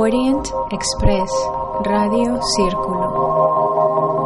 Orient 0.00 0.46
Express, 0.70 1.28
Radio 1.82 2.38
Círculo. 2.40 4.17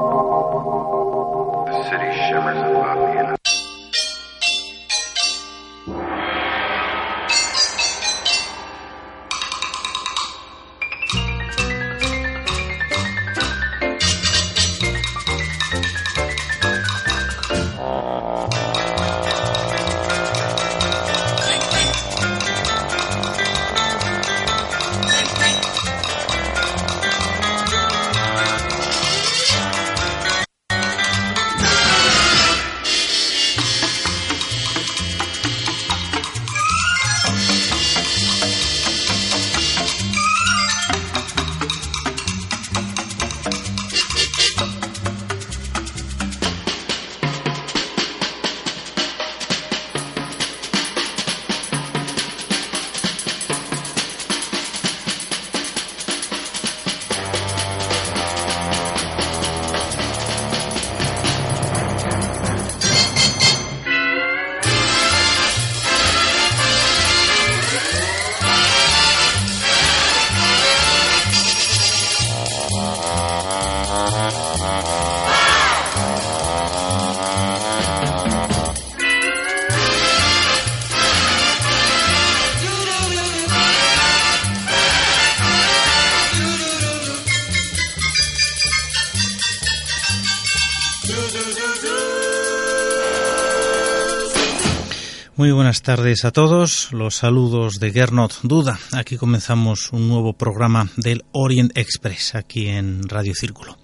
Muy 95.43 95.51
buenas 95.51 95.83
tardes 95.83 96.25
a 96.25 96.31
todos. 96.31 96.93
Los 96.93 97.17
saludos 97.17 97.81
de 97.81 97.91
Gernot 97.91 98.43
Duda. 98.45 98.79
Aquí 98.93 99.17
comenzamos 99.17 99.93
un 99.93 100.07
nuevo 100.07 100.35
programa 100.35 100.89
del 100.97 101.25
Orient 101.33 101.77
Express 101.77 102.37
aquí 102.37 102.69
en 102.69 103.09
Radio 103.09 103.35
Círculo. 103.35 103.77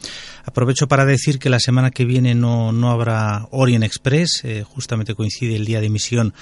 Aprovecho 0.44 0.86
para 0.86 1.04
decir 1.04 1.40
que 1.40 1.50
la 1.50 1.58
semana 1.58 1.90
que 1.90 2.04
viene 2.04 2.36
no, 2.36 2.70
no 2.70 2.92
habrá 2.92 3.48
Orient 3.50 3.82
Express. 3.82 4.44
Eh, 4.44 4.62
justamente 4.62 5.16
coincide 5.16 5.56
el 5.56 5.64
día 5.64 5.80
de 5.80 5.86
emisión 5.86 6.32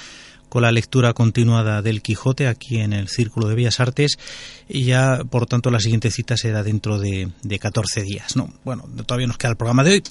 con 0.48 0.62
la 0.62 0.72
lectura 0.72 1.12
continuada 1.12 1.83
del 1.83 2.02
Quijote 2.02 2.48
aquí 2.48 2.78
en 2.78 2.92
el 2.92 3.08
Círculo 3.08 3.48
de 3.48 3.55
Bellas 3.55 3.80
Artes 3.80 4.19
y 4.69 4.84
ya, 4.84 5.22
por 5.28 5.47
tanto, 5.47 5.70
la 5.70 5.80
siguiente 5.80 6.11
cita 6.11 6.36
será 6.36 6.62
dentro 6.62 6.98
de, 6.98 7.28
de 7.42 7.58
14 7.58 8.02
días. 8.02 8.36
No, 8.36 8.52
bueno, 8.64 8.84
todavía 9.06 9.27
nos 9.27 9.39
queda 9.39 9.52
el 9.52 9.56
programa 9.56 9.84
de 9.84 9.92
hoy 9.92 10.02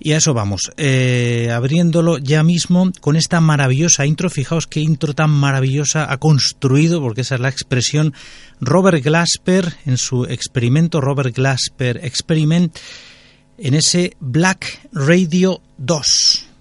y 0.00 0.12
a 0.12 0.18
eso 0.18 0.34
vamos. 0.34 0.72
Eh, 0.76 1.50
abriéndolo 1.52 2.18
ya 2.18 2.42
mismo 2.42 2.90
con 3.00 3.16
esta 3.16 3.40
maravillosa 3.40 4.06
intro. 4.06 4.30
Fijaos 4.30 4.66
qué 4.66 4.80
intro 4.80 5.14
tan 5.14 5.30
maravillosa 5.30 6.10
ha 6.10 6.18
construido, 6.18 7.00
porque 7.00 7.22
esa 7.22 7.36
es 7.36 7.40
la 7.40 7.48
expresión 7.48 8.14
Robert 8.60 9.02
Glasper 9.02 9.74
en 9.86 9.98
su 9.98 10.24
experimento, 10.24 11.00
Robert 11.00 11.34
Glasper 11.34 11.98
Experiment, 12.04 12.76
en 13.58 13.74
ese 13.74 14.16
Black 14.20 14.88
Radio 14.92 15.60
2. 15.78 16.51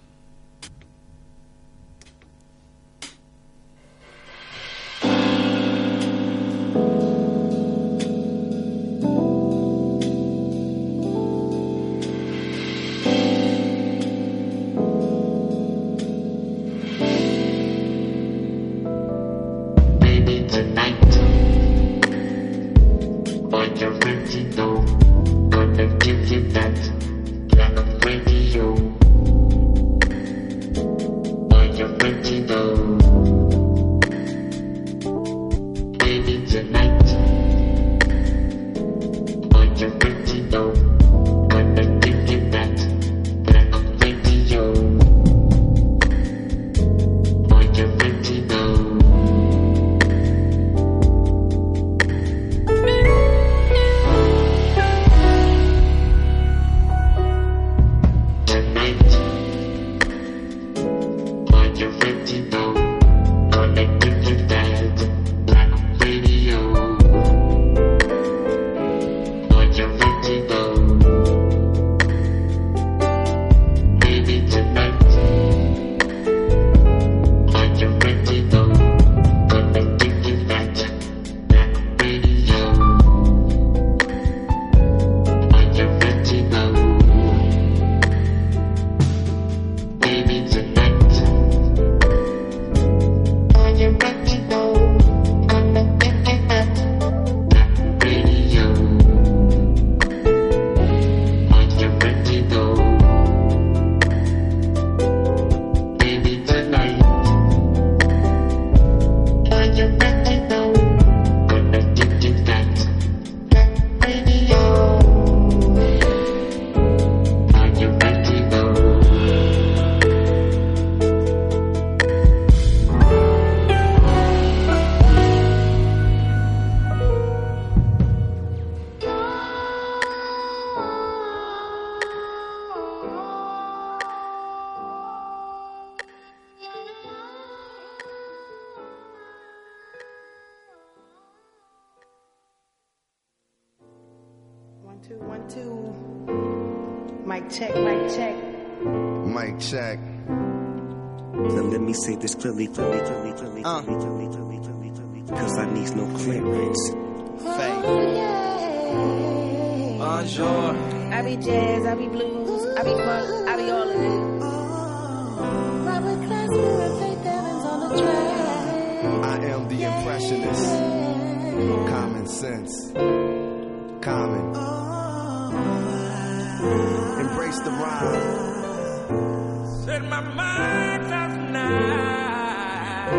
Set 179.91 180.03
my 180.07 180.21
mind 180.21 181.09
last 181.09 181.37
night. 181.51 183.09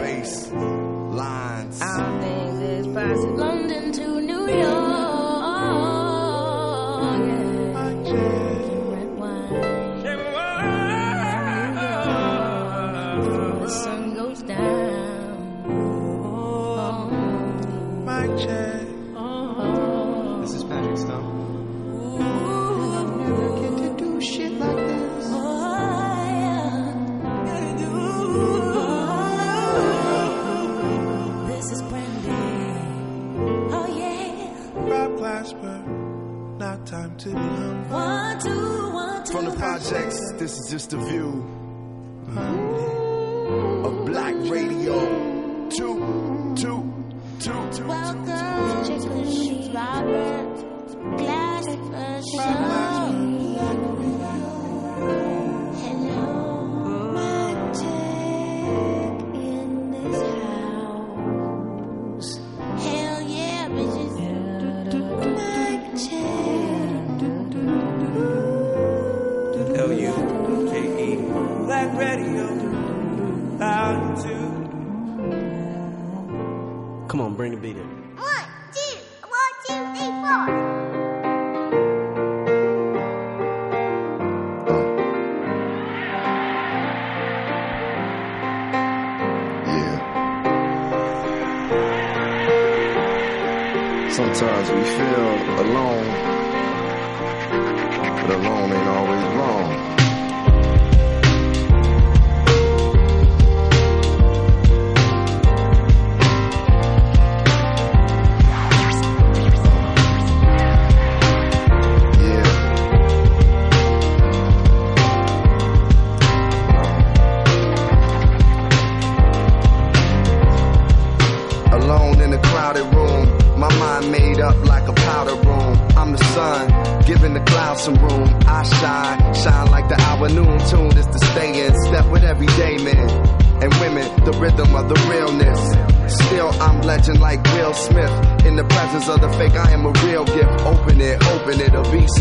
Bass. 0.00 0.50
Lines. 0.52 1.82
All 1.82 2.20
things 2.22 2.60
is 2.62 2.86
possible. 2.86 3.36
London 3.36 3.92
to 3.92 4.20
New 4.22 4.48
York. 4.48 5.03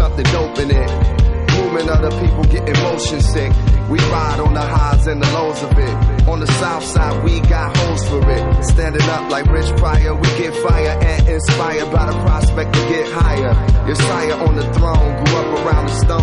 Something 0.03 0.25
dope 0.35 0.59
in 0.59 0.69
it. 0.69 0.89
Movement 1.55 1.87
of 1.87 2.01
the 2.03 2.11
people 2.19 2.43
getting 2.51 2.77
motion 2.83 3.21
sick. 3.21 3.51
We 3.89 3.99
ride 4.11 4.39
on 4.39 4.53
the 4.53 4.65
highs 4.75 5.07
and 5.07 5.21
the 5.23 5.29
lows 5.31 5.63
of 5.63 5.71
it. 5.77 6.27
On 6.27 6.39
the 6.41 6.47
south 6.59 6.83
side, 6.83 7.23
we 7.23 7.39
got 7.39 7.77
hoes 7.77 8.03
for 8.09 8.21
it. 8.29 8.43
Standing 8.65 9.07
up 9.15 9.31
like 9.31 9.45
Rich 9.47 9.71
Pryor, 9.77 10.13
we 10.15 10.27
get 10.41 10.53
fire 10.55 10.95
and 11.11 11.27
inspired 11.29 11.89
by 11.95 12.05
the 12.11 12.17
prospect 12.25 12.73
to 12.73 12.81
get 12.91 13.07
higher. 13.13 13.53
Your 13.87 13.95
sire 13.95 14.37
on 14.45 14.55
the 14.55 14.67
throne 14.75 15.11
grew 15.23 15.35
up 15.41 15.49
around 15.63 15.85
the 15.87 15.95
stones, 16.05 16.22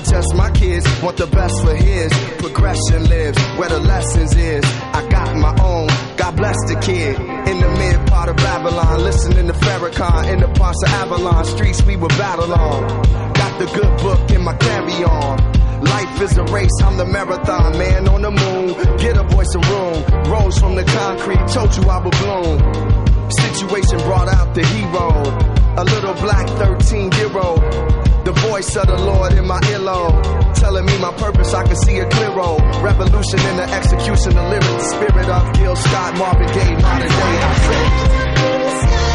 Not 0.00 0.08
just 0.08 0.34
my 0.34 0.50
kids, 0.52 1.02
want 1.02 1.18
the 1.18 1.26
best 1.26 1.60
for 1.60 1.74
his. 1.74 2.10
Progression 2.38 3.04
lives 3.04 3.38
where 3.58 3.68
the 3.68 3.80
lessons 3.80 4.34
is. 4.34 4.64
I 4.64 5.06
got 5.10 5.36
my 5.36 5.52
own, 5.62 5.88
God 6.16 6.36
bless 6.38 6.56
the 6.68 6.80
kid. 6.80 7.20
In 7.20 7.60
the 7.60 7.68
mid 7.68 8.08
part 8.08 8.30
of 8.30 8.36
Babylon, 8.36 9.04
listening 9.04 9.46
to 9.48 9.52
Farrakhan. 9.52 10.32
In 10.32 10.40
the 10.40 10.48
parts 10.56 10.82
of 10.84 10.88
Avalon, 10.88 11.44
streets 11.44 11.82
we 11.82 11.96
would 11.96 12.16
battle 12.16 12.50
on. 12.50 12.88
Got 13.34 13.58
the 13.58 13.66
good 13.66 13.94
book 13.98 14.30
in 14.30 14.42
my 14.42 14.56
carry 14.56 15.04
on. 15.04 15.36
Life 15.84 16.22
is 16.22 16.38
a 16.38 16.44
race, 16.44 16.76
I'm 16.82 16.96
the 16.96 17.04
marathon 17.04 17.76
man 17.76 18.08
on 18.08 18.22
the 18.22 18.30
moon. 18.30 18.96
Get 18.96 19.18
a 19.18 19.24
voice 19.24 19.54
a 19.54 19.60
room, 19.68 20.00
rose 20.32 20.56
from 20.58 20.76
the 20.76 20.84
concrete, 20.84 21.46
told 21.52 21.76
you 21.76 21.82
I 21.90 22.00
would 22.00 22.16
bloom. 22.24 22.56
Situation 23.28 23.98
brought 24.08 24.28
out 24.28 24.54
the 24.54 24.64
hero. 24.64 25.12
A 25.76 25.84
little 25.84 26.14
black 26.14 26.48
13 26.48 27.12
year 27.12 27.36
old. 27.36 28.09
The 28.24 28.32
voice 28.32 28.76
of 28.76 28.86
the 28.86 28.98
Lord 28.98 29.32
in 29.32 29.46
my 29.46 29.60
earlobe. 29.60 30.54
Telling 30.54 30.84
me 30.84 30.98
my 30.98 31.12
purpose, 31.12 31.54
I 31.54 31.64
can 31.64 31.76
see 31.76 31.98
a 31.98 32.08
clear 32.08 32.30
road. 32.34 32.60
Revolution 32.82 33.40
in 33.40 33.56
the 33.56 33.66
execution, 33.72 34.36
of 34.36 34.50
lyric, 34.50 34.62
the 34.62 34.84
spirit 34.84 35.28
of 35.28 35.52
Gil 35.54 35.74
Scott, 35.76 36.18
Marvin 36.18 36.46
Gaye, 36.48 36.76
modern 36.76 37.08
day. 37.08 37.40
I. 37.42 39.09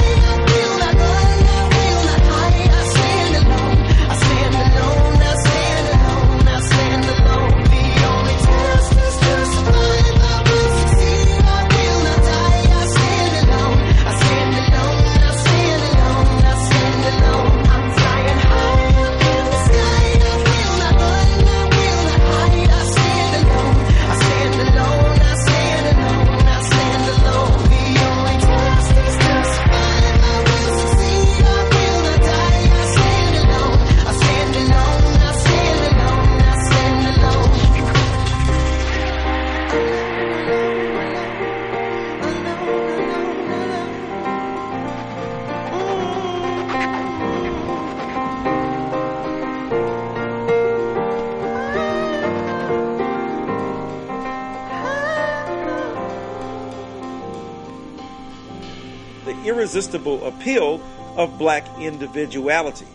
irresistible 59.75 60.25
appeal 60.25 60.81
of 61.17 61.37
black 61.37 61.67
individuality. 61.81 62.85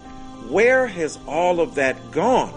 Where 0.48 0.86
has 0.86 1.18
all 1.26 1.60
of 1.60 1.74
that 1.74 2.10
gone? 2.10 2.54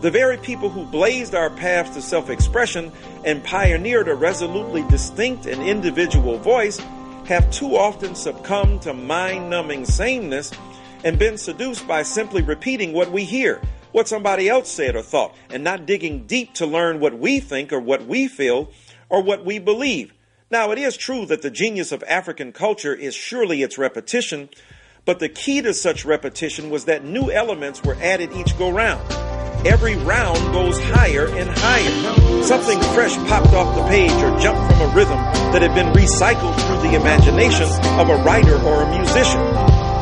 The 0.00 0.10
very 0.10 0.36
people 0.36 0.68
who 0.68 0.84
blazed 0.84 1.36
our 1.36 1.50
paths 1.50 1.90
to 1.94 2.02
self 2.02 2.30
expression 2.30 2.90
and 3.24 3.44
pioneered 3.44 4.08
a 4.08 4.14
resolutely 4.16 4.82
distinct 4.88 5.46
and 5.46 5.62
individual 5.62 6.36
voice 6.36 6.80
have 7.26 7.48
too 7.52 7.76
often 7.76 8.16
succumbed 8.16 8.82
to 8.82 8.92
mind 8.92 9.50
numbing 9.50 9.84
sameness 9.84 10.50
and 11.04 11.16
been 11.16 11.38
seduced 11.38 11.86
by 11.86 12.02
simply 12.02 12.42
repeating 12.42 12.92
what 12.92 13.12
we 13.12 13.22
hear, 13.24 13.62
what 13.92 14.08
somebody 14.08 14.48
else 14.48 14.68
said 14.68 14.96
or 14.96 15.02
thought, 15.02 15.32
and 15.48 15.62
not 15.62 15.86
digging 15.86 16.26
deep 16.26 16.52
to 16.54 16.66
learn 16.66 16.98
what 16.98 17.16
we 17.16 17.38
think 17.38 17.72
or 17.72 17.78
what 17.78 18.04
we 18.04 18.26
feel 18.26 18.68
or 19.08 19.22
what 19.22 19.44
we 19.44 19.60
believe. 19.60 20.12
Now, 20.54 20.70
it 20.70 20.78
is 20.78 20.96
true 20.96 21.26
that 21.26 21.42
the 21.42 21.50
genius 21.50 21.90
of 21.90 22.04
African 22.04 22.52
culture 22.52 22.94
is 22.94 23.12
surely 23.12 23.62
its 23.62 23.76
repetition, 23.76 24.48
but 25.04 25.18
the 25.18 25.28
key 25.28 25.60
to 25.62 25.74
such 25.74 26.04
repetition 26.04 26.70
was 26.70 26.84
that 26.84 27.04
new 27.04 27.28
elements 27.28 27.82
were 27.82 27.96
added 28.00 28.30
each 28.32 28.56
go 28.56 28.70
round. 28.70 29.02
Every 29.66 29.96
round 29.96 30.38
goes 30.54 30.78
higher 30.78 31.26
and 31.26 31.50
higher. 31.58 32.44
Something 32.44 32.80
fresh 32.94 33.16
popped 33.26 33.52
off 33.52 33.74
the 33.74 33.82
page 33.88 34.12
or 34.22 34.30
jumped 34.38 34.70
from 34.70 34.82
a 34.82 34.94
rhythm 34.94 35.18
that 35.50 35.60
had 35.60 35.74
been 35.74 35.92
recycled 35.92 36.54
through 36.68 36.88
the 36.88 36.94
imagination 36.94 37.66
of 37.98 38.08
a 38.08 38.22
writer 38.22 38.54
or 38.54 38.84
a 38.84 38.96
musician. 38.96 39.42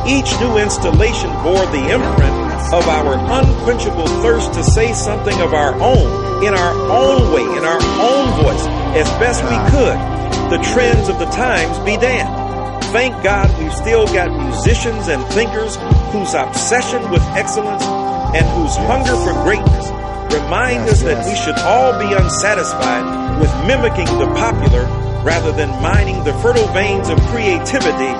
Each 0.05 0.29
new 0.37 0.61
installation 0.61 1.33
bore 1.41 1.65
the 1.73 1.97
imprint 1.97 2.37
of 2.77 2.85
our 2.87 3.17
unquenchable 3.17 4.05
thirst 4.21 4.53
to 4.53 4.63
say 4.63 4.93
something 4.93 5.41
of 5.41 5.55
our 5.55 5.73
own, 5.81 6.45
in 6.45 6.53
our 6.53 6.75
own 6.93 7.33
way, 7.33 7.57
in 7.57 7.65
our 7.65 7.81
own 7.97 8.43
voice, 8.43 8.67
as 8.93 9.09
best 9.17 9.41
we 9.41 9.57
could. 9.73 10.12
The 10.49 10.59
trends 10.73 11.09
of 11.09 11.19
the 11.19 11.25
times 11.25 11.77
be 11.79 11.97
damned. 11.97 12.83
Thank 12.91 13.23
God 13.23 13.49
we've 13.59 13.73
still 13.73 14.05
got 14.07 14.29
musicians 14.29 15.07
and 15.07 15.23
thinkers 15.33 15.75
whose 16.11 16.33
obsession 16.33 17.09
with 17.09 17.23
excellence 17.33 17.83
and 17.83 18.45
whose 18.57 18.75
hunger 18.85 19.15
for 19.25 19.33
greatness 19.43 19.89
remind 20.33 20.89
us 20.89 21.01
that 21.03 21.25
we 21.25 21.35
should 21.35 21.57
all 21.59 21.93
be 21.97 22.09
unsatisfied 22.13 23.39
with 23.39 23.49
mimicking 23.65 24.05
the 24.17 24.27
popular 24.35 24.85
rather 25.23 25.51
than 25.51 25.69
mining 25.81 26.23
the 26.23 26.33
fertile 26.41 26.67
veins 26.73 27.09
of 27.09 27.19
creativity 27.31 28.13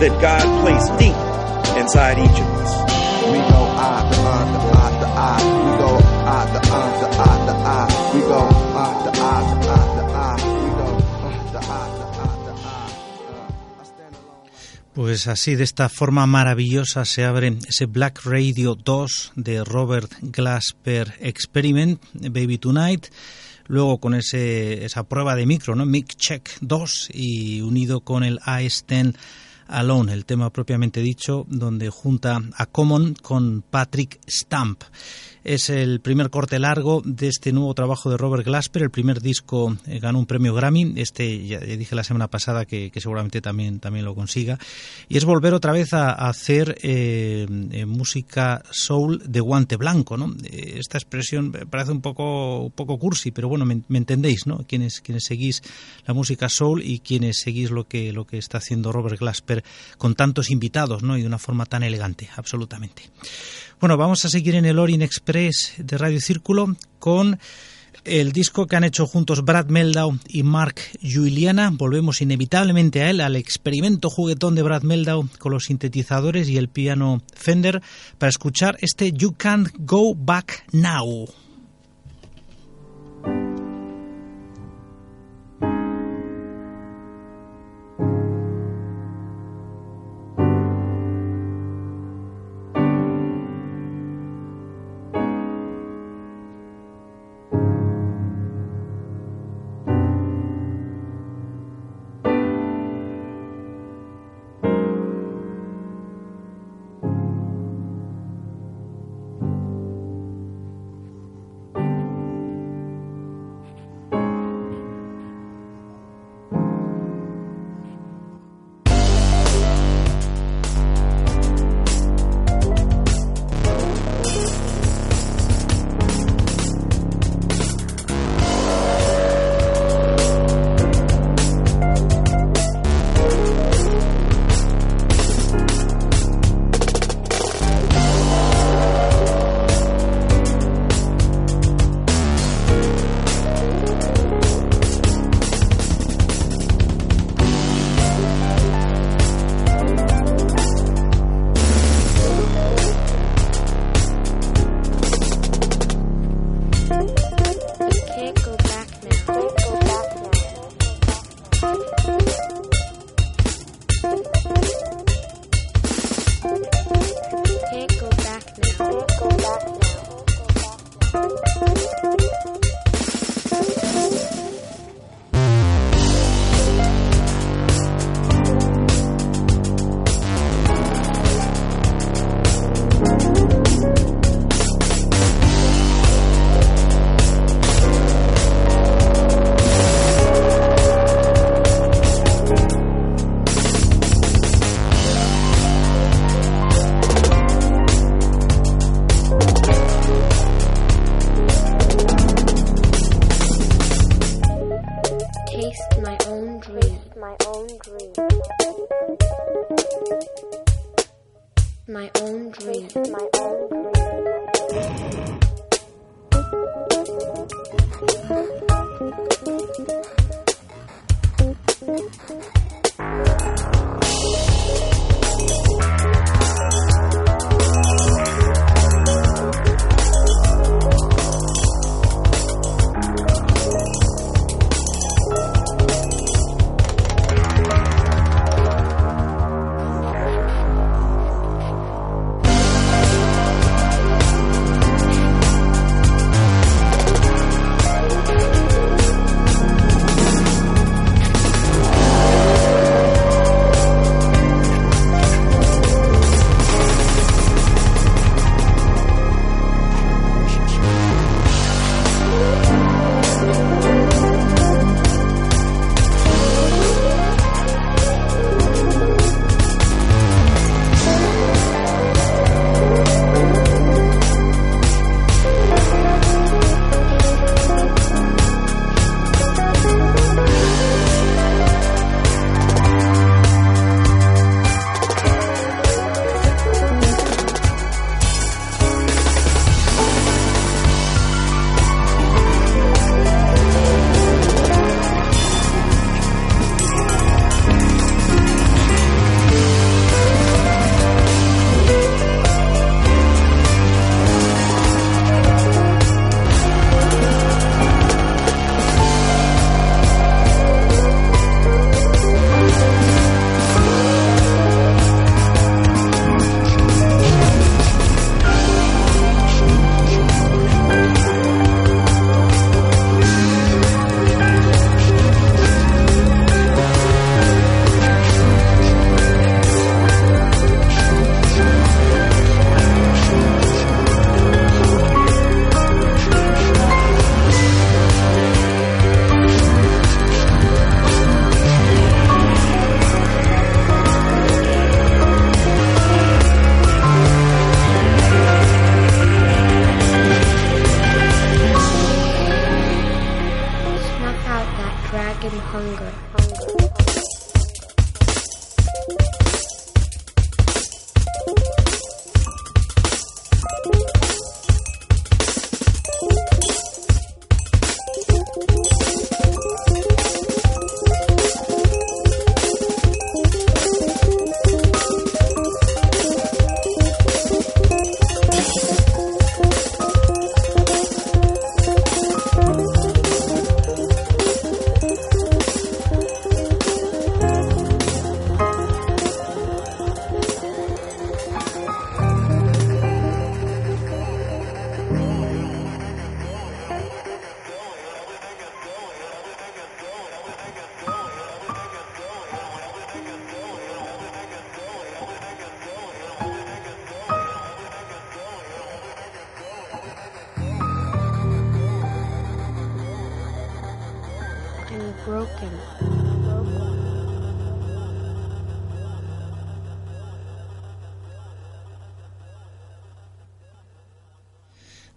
that 0.00 0.16
God 0.20 0.42
placed 0.62 0.90
deep 0.98 1.16
inside 1.76 2.18
each 2.18 2.38
of 2.40 2.48
us. 2.62 2.72
We 3.26 3.38
go 3.38 3.62
the 3.66 3.76
ah 3.76 4.46
ah 4.74 4.90
the 5.00 5.08
ah. 5.14 5.38
We 5.66 5.72
go 5.78 5.90
the 6.52 6.60
the 6.60 6.74
the 7.46 7.54
ah. 7.66 8.12
We 8.14 8.20
go 8.20 8.55
Pues 14.96 15.26
así, 15.26 15.56
de 15.56 15.64
esta 15.64 15.90
forma 15.90 16.24
maravillosa, 16.24 17.04
se 17.04 17.26
abre 17.26 17.58
ese 17.68 17.84
Black 17.84 18.24
Radio 18.24 18.74
2 18.74 19.32
de 19.36 19.62
Robert 19.62 20.10
Glasper 20.22 21.12
Experiment, 21.20 22.02
Baby 22.14 22.56
Tonight. 22.56 23.08
Luego 23.66 23.98
con 23.98 24.14
ese, 24.14 24.86
esa 24.86 25.02
prueba 25.02 25.36
de 25.36 25.44
micro, 25.44 25.74
¿no? 25.74 25.84
Mic 25.84 26.16
Check 26.16 26.48
2 26.62 27.10
y 27.12 27.60
unido 27.60 28.00
con 28.00 28.24
el 28.24 28.38
AS10 28.38 29.14
Alone, 29.66 30.14
el 30.14 30.24
tema 30.24 30.48
propiamente 30.48 31.02
dicho, 31.02 31.44
donde 31.50 31.90
junta 31.90 32.40
a 32.56 32.64
Common 32.64 33.16
con 33.20 33.60
Patrick 33.60 34.18
Stamp. 34.26 34.82
Es 35.46 35.70
el 35.70 36.00
primer 36.00 36.28
corte 36.30 36.58
largo 36.58 37.02
de 37.04 37.28
este 37.28 37.52
nuevo 37.52 37.72
trabajo 37.72 38.10
de 38.10 38.16
Robert 38.16 38.44
Glasper. 38.44 38.82
El 38.82 38.90
primer 38.90 39.20
disco 39.20 39.76
eh, 39.86 40.00
ganó 40.00 40.18
un 40.18 40.26
premio 40.26 40.52
Grammy. 40.52 40.94
Este 40.96 41.46
ya 41.46 41.60
dije 41.60 41.94
la 41.94 42.02
semana 42.02 42.26
pasada 42.26 42.64
que, 42.64 42.90
seguramente 42.96 43.40
también, 43.40 43.78
también 43.78 44.04
lo 44.04 44.16
consiga. 44.16 44.58
Y 45.08 45.16
es 45.16 45.24
volver 45.24 45.54
otra 45.54 45.70
vez 45.70 45.92
a, 45.92 46.10
hacer 46.10 46.76
eh, 46.82 47.46
eh, 47.70 47.86
música 47.86 48.64
soul 48.72 49.22
de 49.24 49.38
guante 49.38 49.76
blanco. 49.76 50.16
¿no? 50.16 50.34
Esta 50.50 50.98
expresión 50.98 51.52
parece 51.70 51.92
un 51.92 52.00
poco, 52.00 52.62
un 52.62 52.72
poco 52.72 52.98
cursi, 52.98 53.30
pero 53.30 53.48
bueno, 53.48 53.64
me, 53.64 53.82
me 53.86 53.98
entendéis, 53.98 54.48
¿no? 54.48 54.64
Quienes, 54.66 55.00
quienes 55.00 55.26
seguís 55.26 55.62
la 56.08 56.14
música 56.14 56.48
soul 56.48 56.82
y 56.82 56.98
quienes 56.98 57.38
seguís 57.38 57.70
lo 57.70 57.86
que, 57.86 58.12
lo 58.12 58.26
que 58.26 58.38
está 58.38 58.58
haciendo 58.58 58.90
Robert 58.90 59.20
Glasper 59.20 59.62
con 59.96 60.16
tantos 60.16 60.50
invitados, 60.50 61.04
¿no? 61.04 61.16
Y 61.16 61.20
de 61.20 61.28
una 61.28 61.38
forma 61.38 61.66
tan 61.66 61.84
elegante, 61.84 62.28
absolutamente. 62.34 63.04
Bueno, 63.78 63.98
vamos 63.98 64.24
a 64.24 64.30
seguir 64.30 64.54
en 64.54 64.64
el 64.64 64.78
Orient 64.78 65.02
Express 65.02 65.74
de 65.76 65.98
Radio 65.98 66.18
Círculo 66.18 66.76
con 66.98 67.38
el 68.06 68.32
disco 68.32 68.66
que 68.66 68.76
han 68.76 68.84
hecho 68.84 69.06
juntos 69.06 69.44
Brad 69.44 69.66
Meldau 69.66 70.18
y 70.28 70.42
Mark 70.44 70.76
Juliana. 71.02 71.70
Volvemos 71.70 72.22
inevitablemente 72.22 73.02
a 73.02 73.10
él, 73.10 73.20
al 73.20 73.36
experimento 73.36 74.08
juguetón 74.08 74.54
de 74.54 74.62
Brad 74.62 74.82
Meldau 74.82 75.28
con 75.38 75.52
los 75.52 75.64
sintetizadores 75.64 76.48
y 76.48 76.56
el 76.56 76.68
piano 76.68 77.20
Fender 77.34 77.82
para 78.16 78.30
escuchar 78.30 78.78
este 78.80 79.12
You 79.12 79.34
Can't 79.36 79.68
Go 79.78 80.14
Back 80.14 80.64
Now. 80.72 81.26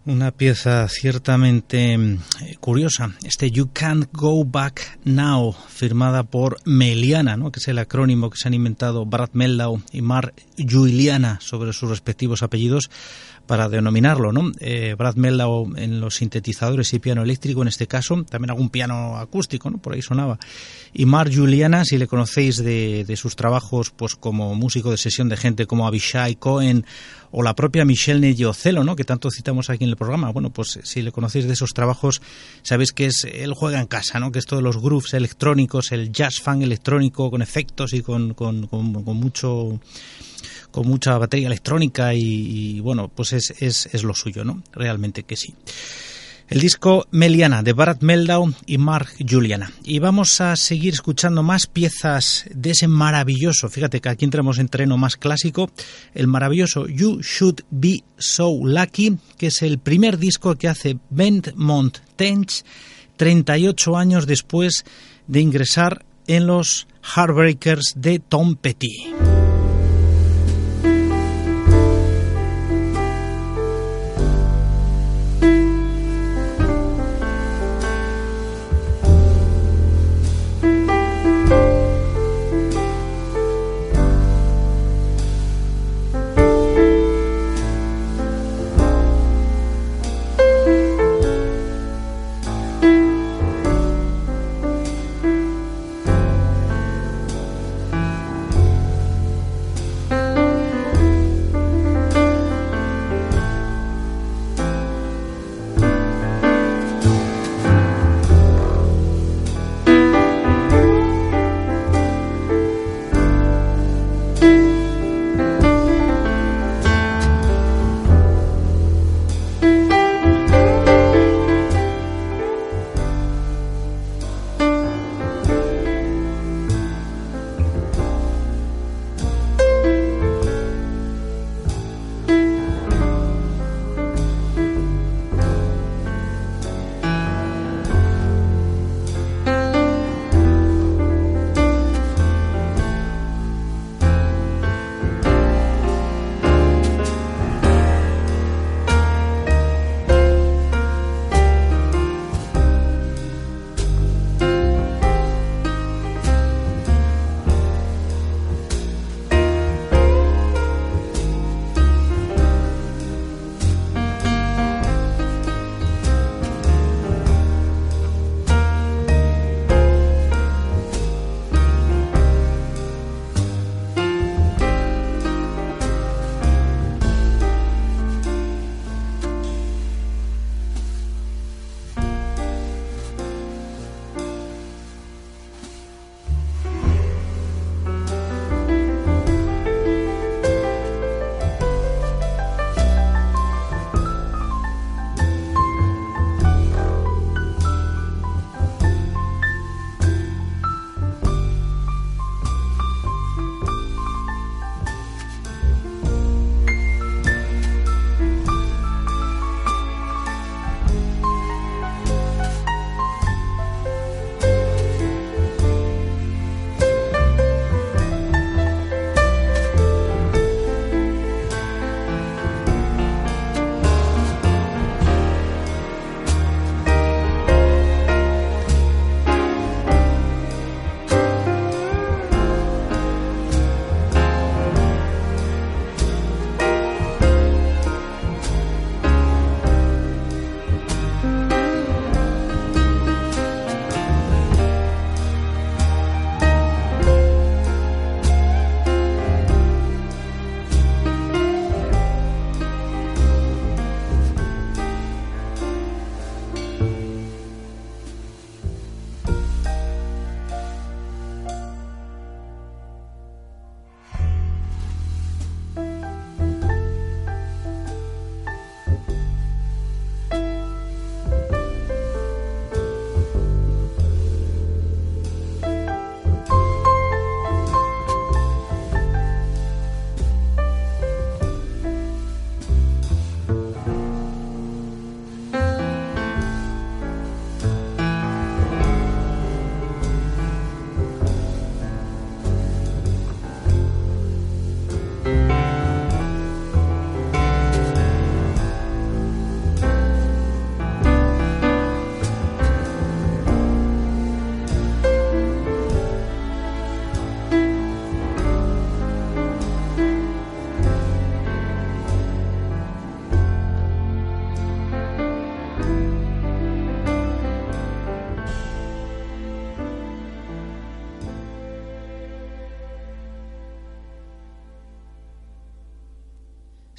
Una 0.05 0.31
pieza 0.31 0.87
ciertamente 0.87 1.97
mm, 1.97 2.19
curiosa, 2.61 3.11
este 3.25 3.51
You 3.51 3.69
Can't 3.73 4.09
Go 4.13 4.45
Back 4.45 4.99
Now, 5.03 5.53
firmada 5.67 6.23
por 6.23 6.57
Meliana, 6.63 7.35
¿no? 7.35 7.51
que 7.51 7.59
es 7.59 7.67
el 7.67 7.77
acrónimo 7.79 8.29
que 8.29 8.37
se 8.37 8.47
han 8.47 8.53
inventado 8.53 9.05
Brad 9.05 9.31
Meldau 9.33 9.81
y 9.91 10.01
Mar 10.01 10.33
Juliana 10.57 11.37
sobre 11.41 11.73
sus 11.73 11.89
respectivos 11.89 12.43
apellidos 12.43 12.89
para 13.49 13.67
denominarlo, 13.67 14.31
¿no? 14.31 14.51
Eh, 14.59 14.93
Brad 14.95 15.15
Meldau 15.15 15.75
en 15.75 15.99
los 15.99 16.17
sintetizadores 16.17 16.93
y 16.93 16.99
piano 16.99 17.23
eléctrico 17.23 17.63
en 17.63 17.67
este 17.67 17.87
caso, 17.87 18.23
también 18.23 18.51
algún 18.51 18.69
piano 18.69 19.17
acústico, 19.17 19.71
¿no? 19.71 19.79
Por 19.79 19.93
ahí 19.93 20.03
sonaba. 20.03 20.37
Y 20.93 21.07
Mark 21.07 21.31
Juliana, 21.33 21.83
si 21.83 21.97
le 21.97 22.05
conocéis 22.05 22.57
de, 22.57 23.05
de 23.05 23.15
sus 23.15 23.35
trabajos 23.35 23.89
pues 23.89 24.13
como 24.13 24.53
músico 24.53 24.91
de 24.91 24.97
sesión 24.97 25.29
de 25.29 25.37
gente 25.37 25.65
como 25.65 25.87
Abishai 25.87 26.35
Cohen 26.35 26.85
o 27.31 27.41
la 27.41 27.55
propia 27.55 27.85
Michelle 27.85 28.19
Neyocello, 28.19 28.83
¿no? 28.83 28.95
que 28.95 29.03
tanto 29.03 29.29
citamos 29.31 29.71
aquí 29.71 29.83
en 29.83 29.88
el 29.89 29.97
programa. 29.97 30.31
Bueno, 30.31 30.49
pues 30.51 30.79
si 30.83 31.01
le 31.01 31.11
conocéis 31.11 31.45
de 31.45 31.53
esos 31.53 31.73
trabajos, 31.73 32.21
sabéis 32.61 32.91
que 32.91 33.07
es 33.07 33.25
él 33.25 33.53
juega 33.53 33.79
en 33.79 33.87
casa, 33.87 34.19
¿no? 34.19 34.31
que 34.31 34.39
es 34.39 34.45
todo 34.45 34.61
los 34.61 34.81
grooves 34.81 35.13
electrónicos, 35.13 35.91
el 35.91 36.11
jazz 36.11 36.39
fan 36.39 36.61
electrónico 36.61 37.29
con 37.29 37.41
efectos 37.41 37.93
y 37.93 38.01
con, 38.01 38.33
con, 38.33 38.67
con, 38.67 39.03
con 39.03 39.17
mucho 39.17 39.79
con 40.71 40.87
mucha 40.87 41.17
batería 41.17 41.47
electrónica 41.47 42.13
y, 42.13 42.19
y 42.21 42.79
bueno, 42.79 43.07
pues 43.07 43.33
es, 43.33 43.53
es, 43.59 43.89
es, 43.91 44.03
lo 44.03 44.13
suyo, 44.13 44.43
¿no? 44.43 44.61
Realmente 44.71 45.23
que 45.23 45.35
sí. 45.35 45.55
El 46.49 46.61
disco 46.61 47.07
Meliana 47.11 47.61
de 47.61 47.73
Brad 47.73 48.01
Meldau 48.01 48.51
y 48.65 48.79
Mark 48.79 49.09
Juliana. 49.19 49.71
Y 49.83 49.99
vamos 49.99 50.41
a 50.41 50.55
seguir 50.55 50.95
escuchando 50.95 51.43
más 51.43 51.67
piezas 51.67 52.45
de 52.51 52.71
ese 52.71 52.87
maravilloso, 52.87 53.69
fíjate 53.69 54.01
que 54.01 54.09
aquí 54.09 54.25
entramos 54.25 54.57
en 54.57 54.67
terreno 54.67 54.97
más 54.97 55.15
clásico, 55.15 55.69
el 56.15 56.25
maravilloso 56.25 56.87
You 56.87 57.21
Should 57.21 57.61
Be 57.69 58.03
So 58.17 58.61
Lucky, 58.63 59.19
que 59.37 59.47
es 59.47 59.61
el 59.61 59.77
primer 59.77 60.17
disco 60.17 60.55
que 60.55 60.67
hace 60.67 60.97
Ben 61.11 61.43
Mont 61.55 61.99
Tench 62.15 62.63
38 63.17 63.95
años 63.95 64.25
después 64.25 64.85
de 65.27 65.41
ingresar 65.41 66.03
en 66.25 66.47
los 66.47 66.87
Heartbreakers 67.15 67.93
de 67.95 68.17
Tom 68.17 68.55
Petty. 68.55 69.13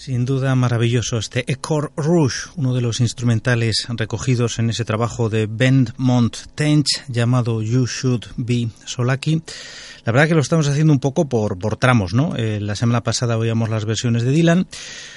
Sin 0.00 0.24
duda 0.24 0.54
maravilloso 0.54 1.18
este 1.18 1.44
Ecor 1.46 1.92
Rouge, 1.94 2.48
uno 2.56 2.72
de 2.72 2.80
los 2.80 3.00
instrumentales 3.00 3.86
recogidos 3.90 4.58
en 4.58 4.70
ese 4.70 4.86
trabajo 4.86 5.28
de 5.28 5.44
Ben 5.46 5.88
Mont 5.98 6.38
Tench 6.54 7.04
llamado 7.08 7.60
You 7.60 7.84
Should 7.86 8.24
Be 8.38 8.70
So 8.86 9.04
Lucky. 9.04 9.42
La 10.06 10.12
verdad 10.12 10.28
que 10.28 10.34
lo 10.34 10.40
estamos 10.40 10.66
haciendo 10.68 10.94
un 10.94 11.00
poco 11.00 11.28
por, 11.28 11.58
por 11.58 11.76
tramos, 11.76 12.14
¿no? 12.14 12.34
Eh, 12.34 12.60
la 12.60 12.76
semana 12.76 13.02
pasada 13.02 13.36
oíamos 13.36 13.68
las 13.68 13.84
versiones 13.84 14.22
de 14.22 14.30
Dylan, 14.30 14.66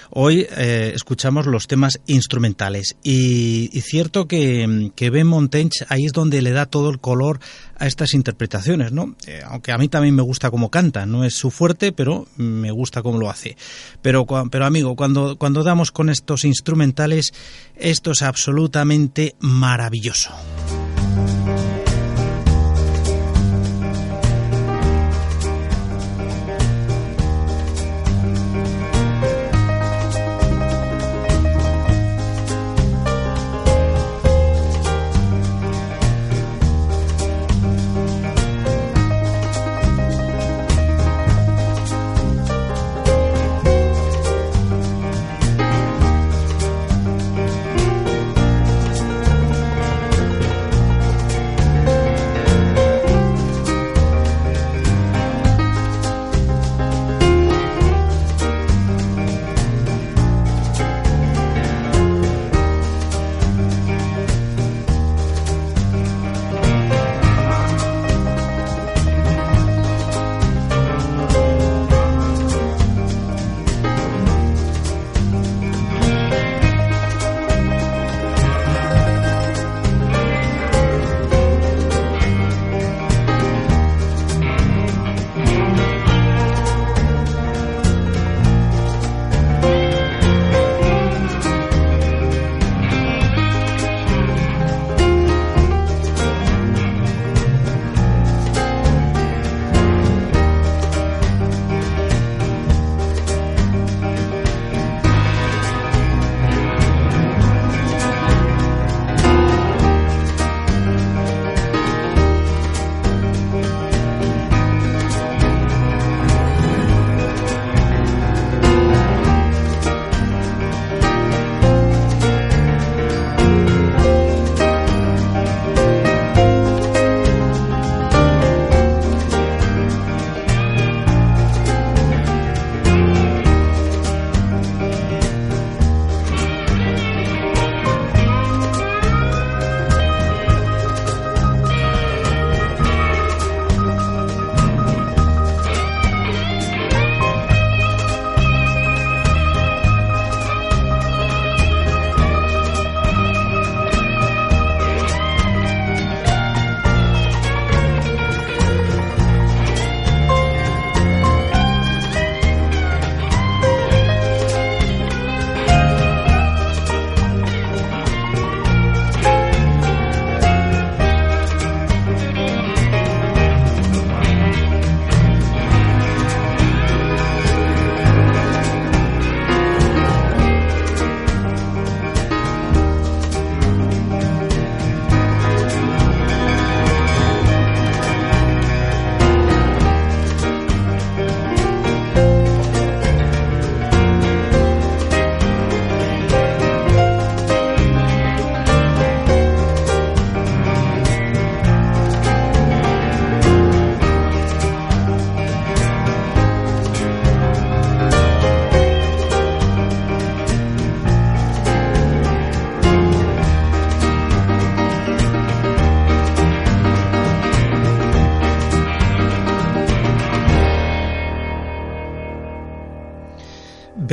hoy 0.09 0.47
eh, 0.57 0.91
escuchamos 0.93 1.47
los 1.47 1.67
temas 1.67 2.01
instrumentales. 2.07 2.97
Y, 3.03 3.69
y 3.71 3.79
cierto 3.79 4.27
que, 4.27 4.91
que 4.97 5.09
Ben 5.09 5.27
Montench 5.27 5.85
ahí 5.87 6.03
es 6.03 6.11
donde 6.11 6.41
le 6.41 6.51
da 6.51 6.65
todo 6.65 6.89
el 6.89 6.99
color 6.99 7.39
a 7.83 7.87
estas 7.87 8.13
interpretaciones, 8.13 8.93
¿no? 8.93 9.13
Eh, 9.27 9.41
aunque 9.45 9.73
a 9.73 9.77
mí 9.77 9.89
también 9.89 10.15
me 10.15 10.21
gusta 10.21 10.49
cómo 10.49 10.71
canta, 10.71 11.05
no 11.05 11.25
es 11.25 11.33
su 11.33 11.51
fuerte, 11.51 11.91
pero 11.91 12.25
me 12.37 12.71
gusta 12.71 13.01
cómo 13.01 13.17
lo 13.17 13.29
hace. 13.29 13.57
Pero, 14.01 14.25
pero 14.25 14.65
amigo, 14.65 14.95
cuando, 14.95 15.35
cuando 15.37 15.63
damos 15.63 15.91
con 15.91 16.09
estos 16.09 16.45
instrumentales, 16.45 17.33
esto 17.75 18.11
es 18.11 18.21
absolutamente 18.21 19.35
maravilloso. 19.41 20.31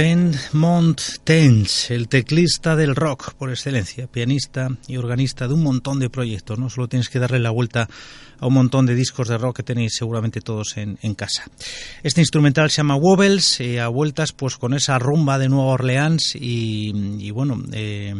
Ben 0.02 0.32
Mont 0.52 0.98
Tench, 1.24 1.90
el 1.90 2.08
teclista 2.08 2.74
del 2.74 2.96
rock 2.96 3.34
por 3.34 3.50
excelencia, 3.50 4.06
pianista 4.06 4.70
y 4.88 4.96
organista 4.96 5.46
de 5.46 5.52
un 5.52 5.62
montón 5.62 5.98
de 5.98 6.08
proyectos. 6.08 6.58
No 6.58 6.70
solo 6.70 6.88
tienes 6.88 7.10
que 7.10 7.18
darle 7.18 7.38
la 7.38 7.50
vuelta 7.50 7.86
a 8.38 8.46
un 8.46 8.54
montón 8.54 8.86
de 8.86 8.94
discos 8.94 9.28
de 9.28 9.36
rock 9.36 9.58
que 9.58 9.62
tenéis 9.62 9.96
seguramente 9.98 10.40
todos 10.40 10.78
en, 10.78 10.96
casa. 11.16 11.44
Este 12.02 12.22
instrumental 12.22 12.70
se 12.70 12.78
llama 12.78 12.96
Wobbles, 12.96 13.60
eh, 13.60 13.78
a 13.78 13.88
vueltas 13.88 14.32
pues 14.32 14.56
con 14.56 14.72
esa 14.72 14.98
rumba 14.98 15.38
de 15.38 15.50
Nueva 15.50 15.72
Orleans 15.72 16.34
y, 16.34 17.18
y 17.18 17.30
bueno. 17.30 17.62
Eh, 17.70 18.14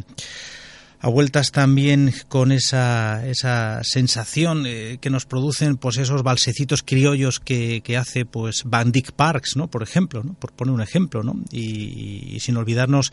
a 1.00 1.08
vueltas 1.08 1.50
también 1.50 2.12
con 2.28 2.52
esa, 2.52 3.26
esa 3.26 3.80
sensación 3.82 4.64
eh, 4.66 4.98
que 5.00 5.08
nos 5.08 5.24
producen 5.24 5.78
pues 5.78 5.96
esos 5.96 6.22
balsecitos 6.22 6.82
criollos 6.82 7.40
que, 7.40 7.80
que 7.80 7.96
hace 7.96 8.26
pues 8.26 8.64
Van 8.66 8.92
Parks, 9.16 9.56
¿no? 9.56 9.68
por 9.68 9.82
ejemplo, 9.82 10.22
¿no? 10.22 10.34
por 10.34 10.52
poner 10.52 10.74
un 10.74 10.82
ejemplo, 10.82 11.22
¿no? 11.22 11.36
y, 11.50 12.38
sin 12.40 12.56
olvidarnos 12.56 13.12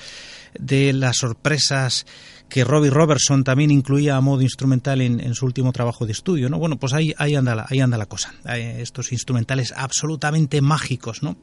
de 0.60 0.92
las 0.92 1.18
sorpresas 1.18 2.06
que 2.50 2.64
Robbie 2.64 2.90
Robertson 2.90 3.44
también 3.44 3.72
incluía 3.72 4.18
a 4.18 4.22
modo 4.22 4.42
instrumental 4.42 5.02
en, 5.02 5.20
en, 5.20 5.34
su 5.36 5.46
último 5.46 5.72
trabajo 5.72 6.06
de 6.06 6.14
estudio, 6.14 6.50
¿no? 6.50 6.60
Bueno, 6.60 6.78
pues 6.78 6.94
ahí, 6.94 7.14
ahí, 7.18 7.36
anda, 7.36 7.56
la, 7.56 7.66
ahí 7.70 7.82
anda 7.82 7.98
la 7.98 8.06
cosa. 8.06 8.34
Estos 8.56 9.12
instrumentales 9.12 9.74
absolutamente 9.76 10.62
mágicos, 10.62 11.24
¿no? 11.24 11.38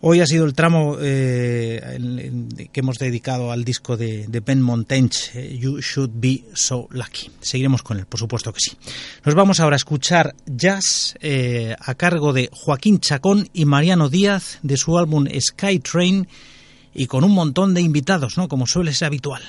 Hoy 0.00 0.20
ha 0.20 0.26
sido 0.26 0.44
el 0.44 0.54
tramo 0.54 0.96
eh, 1.00 2.38
que 2.72 2.80
hemos 2.80 2.98
dedicado 2.98 3.50
al 3.50 3.64
disco 3.64 3.96
de, 3.96 4.26
Ben 4.44 4.60
Montench, 4.60 5.34
eh, 5.34 5.58
You 5.58 5.80
Should 5.80 6.10
Be 6.14 6.44
So 6.54 6.88
Lucky. 6.90 7.30
Seguiremos 7.40 7.82
con 7.82 7.98
él, 7.98 8.06
por 8.06 8.20
supuesto 8.20 8.52
que 8.52 8.60
sí. 8.60 8.76
Nos 9.24 9.34
vamos 9.34 9.60
ahora 9.60 9.76
a 9.76 9.78
escuchar 9.78 10.34
jazz 10.46 11.16
eh, 11.20 11.74
a 11.78 11.94
cargo 11.94 12.32
de 12.32 12.50
Joaquín 12.52 13.00
Chacón 13.00 13.48
y 13.52 13.64
Mariano 13.64 14.08
Díaz 14.08 14.58
de 14.62 14.76
su 14.76 14.98
álbum 14.98 15.26
Sky 15.40 15.78
Train 15.78 16.28
y 16.94 17.06
con 17.06 17.24
un 17.24 17.32
montón 17.32 17.74
de 17.74 17.80
invitados, 17.80 18.36
¿no? 18.36 18.48
Como 18.48 18.66
suele 18.66 18.92
ser 18.92 19.06
habitual. 19.06 19.42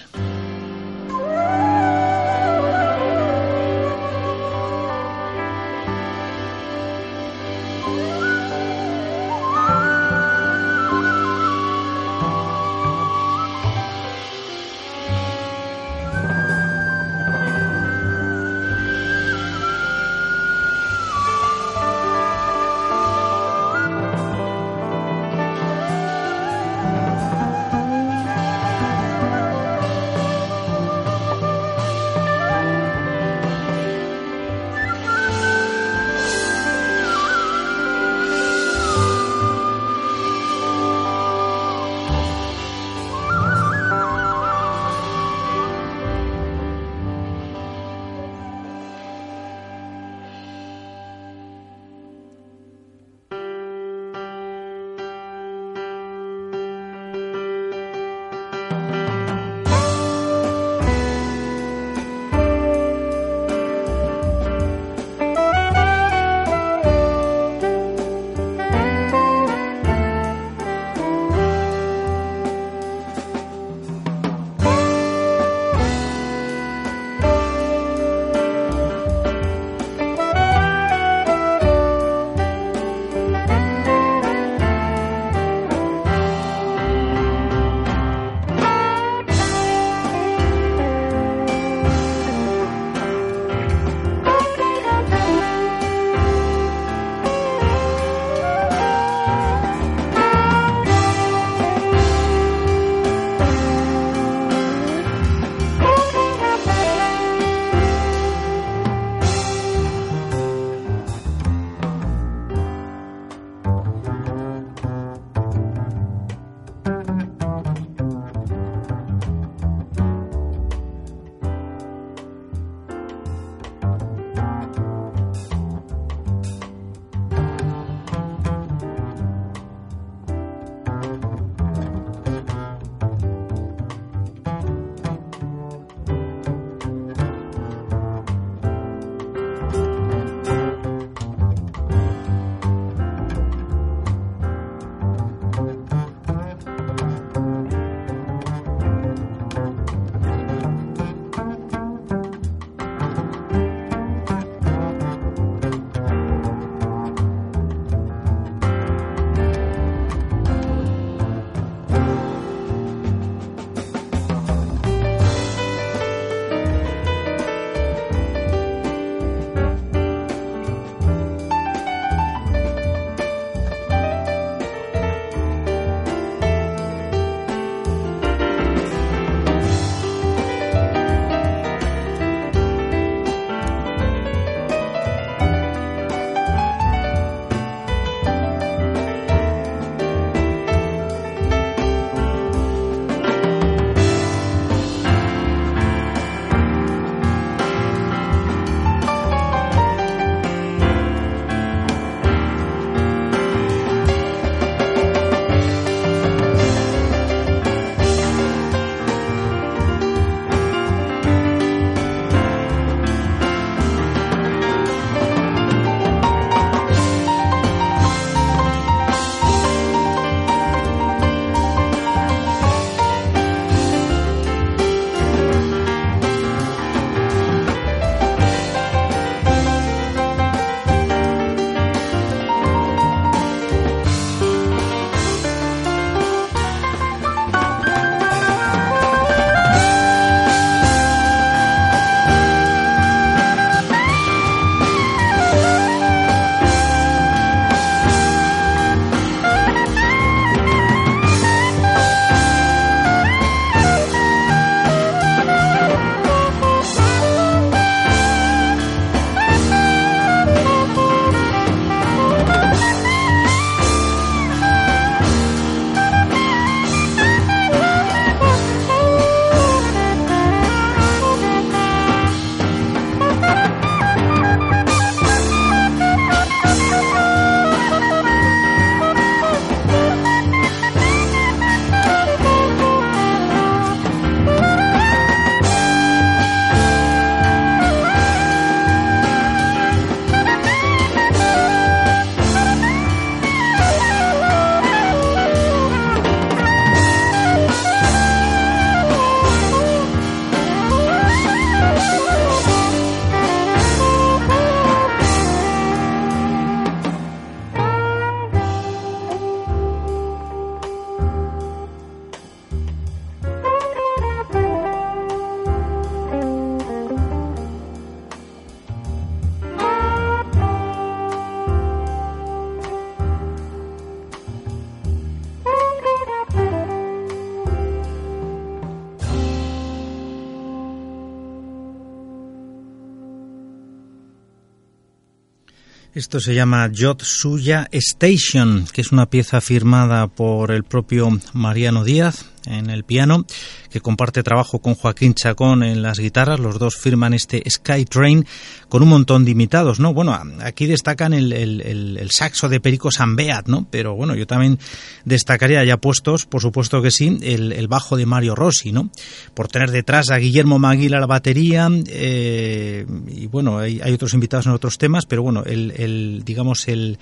Esto 336.28 336.42
se 336.42 336.56
llama 336.56 336.92
Jot 336.94 337.24
Suya 337.24 337.88
Station, 337.90 338.86
que 338.92 339.00
es 339.00 339.14
una 339.14 339.28
pieza 339.28 339.62
firmada 339.62 340.28
por 340.28 340.72
el 340.72 340.84
propio 340.84 341.30
Mariano 341.54 342.04
Díaz 342.04 342.44
en 342.66 342.90
el 342.90 343.06
piano, 343.06 343.46
que 343.90 344.02
comparte 344.02 344.44
trabajo 344.44 344.80
con 344.80 344.96
Joaquín 344.96 345.34
Chacón 345.34 345.84
en 345.84 346.02
las 346.02 346.20
guitarras. 346.20 346.60
Los 346.60 346.80
dos 346.80 346.96
firman 346.96 347.34
este 347.34 347.64
Sky 347.70 348.06
Train 348.06 348.46
con 348.90 349.04
un 349.04 349.10
montón 349.10 349.46
de 349.46 349.52
imitados, 349.52 350.00
¿no? 350.00 350.14
Bueno, 350.14 350.38
aquí 350.62 350.86
destacan 350.86 351.34
el, 351.34 352.30
saxo 352.32 352.70
de 352.70 352.80
Perico 352.80 353.12
Sambeat, 353.12 353.68
¿no? 353.68 353.88
Pero 353.90 354.16
bueno, 354.16 354.36
yo 354.36 354.48
también 354.48 354.80
destacaría 355.26 355.84
ya 355.84 355.98
puestos, 355.98 356.46
por 356.46 356.62
supuesto 356.62 357.02
que 357.02 357.12
sí, 357.12 357.38
el, 357.42 357.88
bajo 357.88 358.18
de 358.18 358.26
Mario 358.26 358.56
Rossi, 358.56 358.92
¿no? 358.92 359.10
Por 359.54 359.68
tener 359.68 359.92
detrás 359.92 360.30
a 360.30 360.38
Guillermo 360.38 360.80
Maguila 360.80 361.20
la 361.20 361.26
batería, 361.26 361.90
eh, 362.08 363.06
y 363.28 363.48
bueno, 363.48 363.80
hay, 363.80 364.00
hay, 364.04 364.14
otros 364.14 364.34
invitados 364.34 364.66
en 364.66 364.74
otros 364.74 364.98
temas, 364.98 365.26
pero 365.26 365.44
bueno, 365.44 365.64
el, 365.66 366.44
digamos, 366.44 366.88
el, 366.88 367.18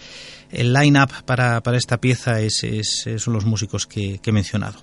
el 0.55 0.73
line-up 0.73 1.11
para, 1.25 1.61
para, 1.61 1.77
esta 1.77 1.99
pieza 1.99 2.39
es, 2.41 2.63
son 3.17 3.33
los 3.33 3.45
músicos 3.45 3.85
que, 3.85 4.19
he 4.23 4.31
mencionado. 4.31 4.79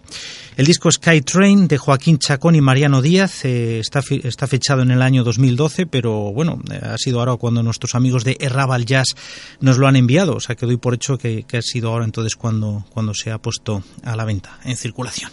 El 0.56 0.66
disco 0.66 0.90
Sky 0.90 1.22
Train 1.22 1.66
de 1.66 1.78
Joaquín 1.78 2.18
Chacón 2.18 2.54
y 2.54 2.60
Mariano 2.60 3.02
Díaz 3.02 3.44
eh, 3.44 3.78
está, 3.80 4.00
está, 4.22 4.46
fechado 4.46 4.82
en 4.82 4.90
el 4.90 5.02
año 5.02 5.24
2012, 5.24 5.86
pero 5.86 6.32
bueno, 6.32 6.60
eh, 6.70 6.80
ha 6.82 6.98
sido 6.98 7.20
ahora 7.20 7.36
cuando 7.36 7.62
nuestros 7.62 7.94
amigos 7.94 8.24
de 8.24 8.36
Errabal 8.38 8.84
Jazz 8.84 9.08
nos 9.60 9.78
lo 9.78 9.88
han 9.88 9.96
enviado, 9.96 10.34
o 10.34 10.40
sea 10.40 10.56
que 10.56 10.66
doy 10.66 10.76
por 10.76 10.94
hecho 10.94 11.18
que, 11.18 11.44
que 11.44 11.58
ha 11.58 11.62
sido 11.62 11.90
ahora 11.90 12.04
entonces 12.04 12.36
cuando, 12.36 12.84
cuando 12.90 13.14
se 13.14 13.30
ha 13.30 13.38
puesto 13.38 13.82
a 14.04 14.14
la 14.14 14.24
venta, 14.24 14.58
en 14.64 14.76
circulación. 14.76 15.30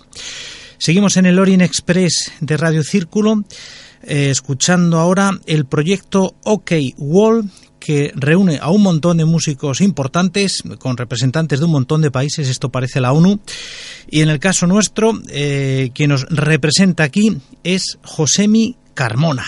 Seguimos 0.77 1.17
en 1.17 1.25
el 1.25 1.39
Orient 1.39 1.61
Express 1.61 2.31
de 2.39 2.55
Radio 2.55 2.83
Círculo. 2.83 3.43
Eh, 4.01 4.29
escuchando 4.29 4.97
ahora 4.97 5.37
el 5.45 5.65
proyecto 5.65 6.35
OK 6.45 6.71
Wall 6.97 7.51
que 7.79 8.11
reúne 8.15 8.59
a 8.61 8.69
un 8.69 8.83
montón 8.83 9.17
de 9.17 9.25
músicos 9.25 9.81
importantes 9.81 10.63
con 10.77 10.97
representantes 10.97 11.59
de 11.59 11.65
un 11.65 11.71
montón 11.71 12.01
de 12.01 12.11
países, 12.11 12.49
esto 12.49 12.69
parece 12.69 12.99
la 12.99 13.13
ONU, 13.13 13.39
y 14.09 14.21
en 14.21 14.29
el 14.29 14.39
caso 14.39 14.67
nuestro, 14.67 15.13
eh, 15.29 15.91
quien 15.93 16.09
nos 16.09 16.23
representa 16.29 17.03
aquí 17.03 17.37
es 17.63 17.97
Josemi 18.03 18.75
Carmona. 18.93 19.45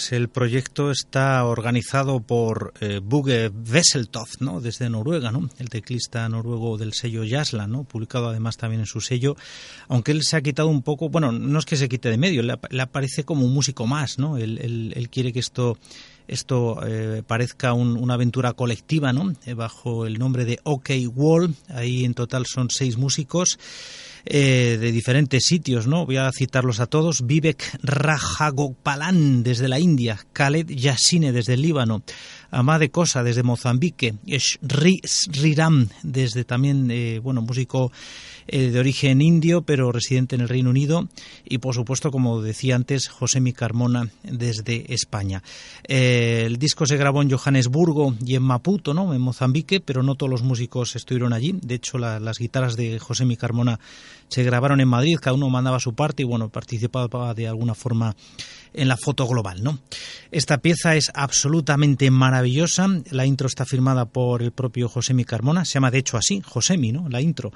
Pues 0.00 0.12
el 0.12 0.30
proyecto 0.30 0.90
está 0.90 1.44
organizado 1.44 2.20
por 2.20 2.72
eh, 2.80 3.00
Buge 3.04 3.50
Wesseltoft, 3.50 4.40
¿no? 4.40 4.62
Desde 4.62 4.88
Noruega, 4.88 5.30
¿no? 5.30 5.50
El 5.58 5.68
teclista 5.68 6.26
noruego 6.30 6.78
del 6.78 6.94
sello 6.94 7.22
Jasla, 7.28 7.66
¿no? 7.66 7.84
Publicado 7.84 8.30
además 8.30 8.56
también 8.56 8.80
en 8.80 8.86
su 8.86 9.02
sello, 9.02 9.36
aunque 9.88 10.12
él 10.12 10.22
se 10.22 10.38
ha 10.38 10.40
quitado 10.40 10.68
un 10.68 10.80
poco, 10.80 11.10
bueno, 11.10 11.32
no 11.32 11.58
es 11.58 11.66
que 11.66 11.76
se 11.76 11.90
quite 11.90 12.08
de 12.08 12.16
medio, 12.16 12.42
le, 12.42 12.54
ap- 12.54 12.72
le 12.72 12.80
aparece 12.80 13.24
como 13.24 13.44
un 13.44 13.52
músico 13.52 13.86
más, 13.86 14.18
¿no? 14.18 14.38
Él, 14.38 14.56
él- 14.62 14.94
él 14.96 15.10
quiere 15.10 15.34
que 15.34 15.40
esto 15.40 15.76
esto 16.28 16.78
eh, 16.86 17.22
parezca 17.26 17.72
un- 17.72 17.96
una 17.96 18.14
aventura 18.14 18.52
colectiva, 18.52 19.12
¿no? 19.12 19.32
Eh, 19.46 19.54
bajo 19.54 20.06
el 20.06 20.18
nombre 20.18 20.44
de 20.44 20.60
OK 20.64 20.90
Wall. 21.14 21.54
Ahí 21.68 22.04
en 22.04 22.14
total 22.14 22.46
son 22.46 22.68
seis 22.70 22.96
músicos 22.96 23.58
eh, 24.26 24.76
de 24.80 24.92
diferentes 24.92 25.44
sitios, 25.44 25.86
¿no? 25.86 26.04
Voy 26.06 26.18
a 26.18 26.30
citarlos 26.32 26.80
a 26.80 26.86
todos. 26.86 27.22
Vivek 27.26 27.78
Rajagopalan 27.82 29.42
desde 29.42 29.68
la 29.68 29.78
India, 29.80 30.18
Khaled 30.32 30.66
Yassine 30.68 31.32
desde 31.32 31.54
el 31.54 31.62
Líbano, 31.62 32.02
Amade 32.50 32.90
Cosa 32.90 33.22
desde 33.22 33.42
Mozambique, 33.42 34.14
Sri 34.38 35.00
Sriram 35.04 35.88
desde 36.02 36.44
también, 36.44 36.90
eh, 36.90 37.20
bueno, 37.22 37.42
músico 37.42 37.92
eh, 38.48 38.70
de 38.70 38.78
origen 38.80 39.20
indio, 39.22 39.62
pero 39.62 39.92
residente 39.92 40.34
en 40.34 40.40
el 40.40 40.48
Reino 40.48 40.70
Unido, 40.70 41.08
y 41.44 41.58
por 41.58 41.74
supuesto, 41.74 42.10
como 42.10 42.42
decía 42.42 42.74
antes, 42.74 43.08
José 43.08 43.40
Carmona 43.52 44.08
desde 44.24 44.92
España. 44.92 45.42
Eh, 45.86 46.42
el 46.46 46.56
disco 46.58 46.84
se 46.86 46.96
grabó 46.96 47.22
en 47.22 47.30
Johannesburgo 47.30 48.14
y 48.24 48.34
en 48.34 48.42
Maputo, 48.42 48.92
¿no? 48.94 49.14
en 49.14 49.20
Mozambique, 49.20 49.80
pero 49.80 50.02
no 50.02 50.16
todos 50.16 50.30
los 50.30 50.42
músicos 50.42 50.96
estuvieron 50.96 51.32
allí. 51.32 51.54
De 51.62 51.76
hecho, 51.76 51.98
la- 51.98 52.18
las 52.18 52.38
guitarras 52.38 52.76
de 52.76 52.98
José 52.98 53.24
Carmona 53.36 53.78
se 54.30 54.42
grabaron 54.44 54.80
en 54.80 54.88
Madrid, 54.88 55.18
cada 55.20 55.34
uno 55.34 55.50
mandaba 55.50 55.80
su 55.80 55.94
parte 55.94 56.22
y 56.22 56.26
bueno, 56.26 56.48
participaba 56.48 57.34
de 57.34 57.48
alguna 57.48 57.74
forma 57.74 58.16
en 58.72 58.88
la 58.88 58.96
foto 58.96 59.26
global, 59.26 59.62
¿no? 59.62 59.80
Esta 60.30 60.58
pieza 60.58 60.94
es 60.94 61.10
absolutamente 61.12 62.10
maravillosa. 62.10 62.86
La 63.10 63.26
intro 63.26 63.48
está 63.48 63.64
firmada 63.64 64.06
por 64.06 64.42
el 64.42 64.52
propio 64.52 64.88
Josemi 64.88 65.24
Carmona, 65.24 65.64
se 65.64 65.74
llama 65.74 65.90
de 65.90 65.98
hecho 65.98 66.16
así, 66.16 66.40
Josemi, 66.44 66.92
¿no? 66.92 67.08
La 67.08 67.20
intro, 67.20 67.52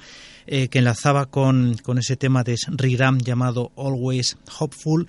eh, 0.46 0.68
que 0.68 0.80
enlazaba 0.80 1.26
con, 1.26 1.76
con 1.82 1.98
ese 1.98 2.16
tema 2.16 2.42
de 2.42 2.56
Sriram 2.56 3.18
llamado 3.18 3.70
Always 3.76 4.36
Hopeful 4.58 5.06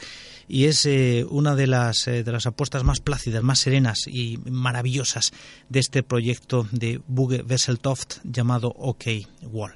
y 0.47 0.65
es 0.65 0.85
eh, 0.85 1.25
una 1.27 1.55
de 1.55 1.65
las, 1.65 2.07
eh, 2.07 2.23
de 2.23 2.31
las 2.31 2.45
apuestas 2.45 2.83
más 2.83 2.99
plácidas, 2.99 3.41
más 3.41 3.59
serenas 3.59 4.01
y 4.05 4.37
maravillosas 4.45 5.33
de 5.69 5.79
este 5.79 6.03
proyecto 6.03 6.67
de 6.71 7.01
Buge 7.07 7.41
Wesseltoft 7.41 8.17
llamado 8.23 8.67
OK 8.77 9.05
Wall. 9.41 9.73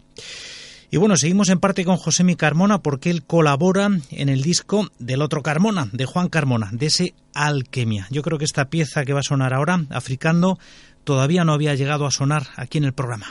Y 0.91 0.97
bueno, 0.97 1.15
seguimos 1.17 1.49
en 1.49 1.59
parte 1.59 1.85
con 1.85 1.97
Josemi 1.97 2.35
Carmona 2.35 2.79
porque 2.79 3.11
él 3.11 3.23
colabora 3.23 3.89
en 4.09 4.29
el 4.29 4.41
disco 4.41 4.89
del 4.97 5.21
otro 5.21 5.43
Carmona, 5.43 5.87
de 5.91 6.05
Juan 6.05 6.29
Carmona, 6.29 6.69
de 6.71 6.87
ese 6.87 7.13
Alquimia. 7.33 8.07
Yo 8.09 8.23
creo 8.23 8.39
que 8.39 8.45
esta 8.45 8.69
pieza 8.69 9.05
que 9.05 9.13
va 9.13 9.19
a 9.19 9.23
sonar 9.23 9.53
ahora, 9.53 9.85
Africando, 9.91 10.57
todavía 11.03 11.43
no 11.43 11.53
había 11.53 11.75
llegado 11.75 12.07
a 12.07 12.11
sonar 12.11 12.47
aquí 12.55 12.79
en 12.79 12.85
el 12.85 12.93
programa. 12.93 13.27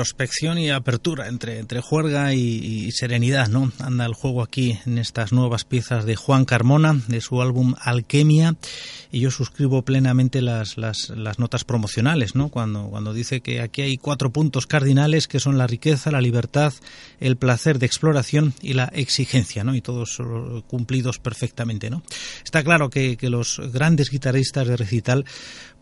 Introspección 0.00 0.56
y 0.56 0.70
apertura, 0.70 1.28
entre, 1.28 1.58
entre 1.58 1.82
juerga 1.82 2.32
y, 2.32 2.90
serenidad, 2.92 3.48
¿no? 3.48 3.70
Anda 3.80 4.06
el 4.06 4.14
juego 4.14 4.42
aquí 4.42 4.78
en 4.86 4.96
estas 4.96 5.30
nuevas 5.30 5.64
piezas 5.64 6.06
de 6.06 6.16
Juan 6.16 6.46
Carmona, 6.46 6.98
de 7.06 7.20
su 7.20 7.42
álbum 7.42 7.74
Alquimia. 7.78 8.56
Y 9.12 9.20
yo 9.20 9.30
suscribo 9.30 9.82
plenamente 9.82 10.40
las, 10.40 10.78
las, 10.78 11.10
las 11.10 11.38
notas 11.38 11.64
promocionales, 11.64 12.34
¿no? 12.34 12.48
Cuando, 12.48 12.88
cuando 12.88 13.12
dice 13.12 13.42
que 13.42 13.60
aquí 13.60 13.82
hay 13.82 13.98
cuatro 13.98 14.30
puntos 14.30 14.66
cardinales 14.66 15.28
que 15.28 15.38
son 15.38 15.58
la 15.58 15.66
riqueza, 15.66 16.10
la 16.10 16.22
libertad, 16.22 16.72
el 17.18 17.36
placer 17.36 17.78
de 17.78 17.84
exploración 17.84 18.54
y 18.62 18.72
la 18.72 18.86
exigencia, 18.94 19.64
¿no? 19.64 19.74
Y 19.74 19.82
todos 19.82 20.16
cumplidos 20.66 21.18
perfectamente, 21.18 21.90
¿no? 21.90 22.02
Está 22.42 22.64
claro 22.64 22.88
que, 22.88 23.18
que 23.18 23.28
los 23.28 23.60
grandes 23.70 24.08
guitarristas 24.10 24.66
de 24.66 24.78
recital 24.78 25.26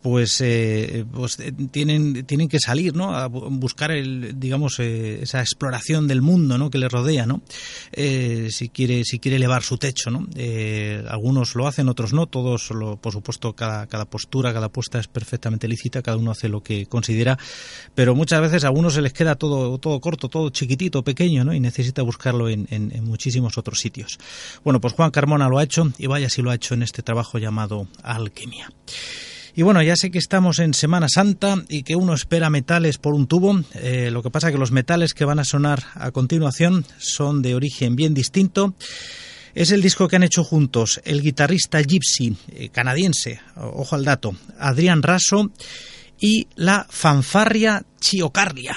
pues, 0.02 0.40
eh, 0.40 1.04
pues 1.12 1.38
tienen, 1.70 2.24
tienen 2.24 2.48
que 2.48 2.60
salir 2.60 2.94
¿no? 2.94 3.14
a 3.16 3.26
buscar 3.26 3.90
el, 3.90 4.38
digamos 4.38 4.78
eh, 4.78 5.20
esa 5.22 5.40
exploración 5.40 6.06
del 6.06 6.22
mundo 6.22 6.56
¿no? 6.58 6.70
que 6.70 6.78
le 6.78 6.88
rodea 6.88 7.26
¿no? 7.26 7.42
Eh, 7.92 8.48
si 8.50 8.68
quiere 8.68 9.04
si 9.04 9.18
quiere 9.18 9.36
elevar 9.36 9.62
su 9.62 9.78
techo 9.78 10.10
¿no? 10.10 10.26
Eh, 10.36 11.04
algunos 11.08 11.54
lo 11.54 11.66
hacen 11.66 11.88
otros 11.88 12.12
no 12.12 12.26
todos 12.26 12.70
lo, 12.70 12.96
por 12.96 13.12
supuesto 13.12 13.54
cada, 13.54 13.86
cada 13.86 14.04
postura 14.04 14.52
cada 14.52 14.68
puesta 14.68 14.98
es 14.98 15.08
perfectamente 15.08 15.68
lícita 15.68 16.02
cada 16.02 16.16
uno 16.16 16.30
hace 16.30 16.48
lo 16.48 16.62
que 16.62 16.86
considera 16.86 17.38
pero 17.94 18.14
muchas 18.14 18.40
veces 18.40 18.64
a 18.64 18.68
algunos 18.68 18.94
se 18.94 19.02
les 19.02 19.12
queda 19.12 19.34
todo 19.34 19.78
todo 19.78 20.00
corto 20.00 20.28
todo 20.28 20.50
chiquitito 20.50 21.02
pequeño 21.02 21.44
¿no? 21.44 21.54
y 21.54 21.60
necesita 21.60 22.02
buscarlo 22.02 22.48
en, 22.48 22.68
en, 22.70 22.94
en 22.94 23.04
muchísimos 23.04 23.58
otros 23.58 23.80
sitios 23.80 24.18
bueno 24.62 24.80
pues 24.80 24.94
Juan 24.94 25.10
Carmona 25.10 25.48
lo 25.48 25.58
ha 25.58 25.64
hecho 25.64 25.90
y 25.98 26.06
vaya 26.06 26.28
si 26.28 26.42
lo 26.42 26.50
ha 26.50 26.54
hecho 26.54 26.74
en 26.74 26.82
este 26.82 27.02
trabajo 27.02 27.38
llamado 27.38 27.88
Alquimia 28.02 28.70
y 29.58 29.62
bueno, 29.62 29.82
ya 29.82 29.96
sé 29.96 30.12
que 30.12 30.18
estamos 30.18 30.60
en 30.60 30.72
Semana 30.72 31.08
Santa 31.08 31.56
y 31.68 31.82
que 31.82 31.96
uno 31.96 32.14
espera 32.14 32.48
metales 32.48 32.96
por 32.96 33.12
un 33.12 33.26
tubo. 33.26 33.60
Eh, 33.74 34.08
lo 34.12 34.22
que 34.22 34.30
pasa 34.30 34.52
que 34.52 34.56
los 34.56 34.70
metales 34.70 35.14
que 35.14 35.24
van 35.24 35.40
a 35.40 35.44
sonar 35.44 35.82
a 35.94 36.12
continuación 36.12 36.86
son 36.98 37.42
de 37.42 37.56
origen 37.56 37.96
bien 37.96 38.14
distinto. 38.14 38.74
Es 39.56 39.72
el 39.72 39.82
disco 39.82 40.06
que 40.06 40.14
han 40.14 40.22
hecho 40.22 40.44
juntos 40.44 41.00
el 41.04 41.22
guitarrista 41.22 41.82
gypsy 41.82 42.36
eh, 42.52 42.68
canadiense, 42.68 43.40
ojo 43.56 43.96
al 43.96 44.04
dato, 44.04 44.36
Adrián 44.60 45.02
Raso, 45.02 45.50
y 46.20 46.46
la 46.54 46.86
fanfarria 46.88 47.84
Chiocardia. 47.98 48.76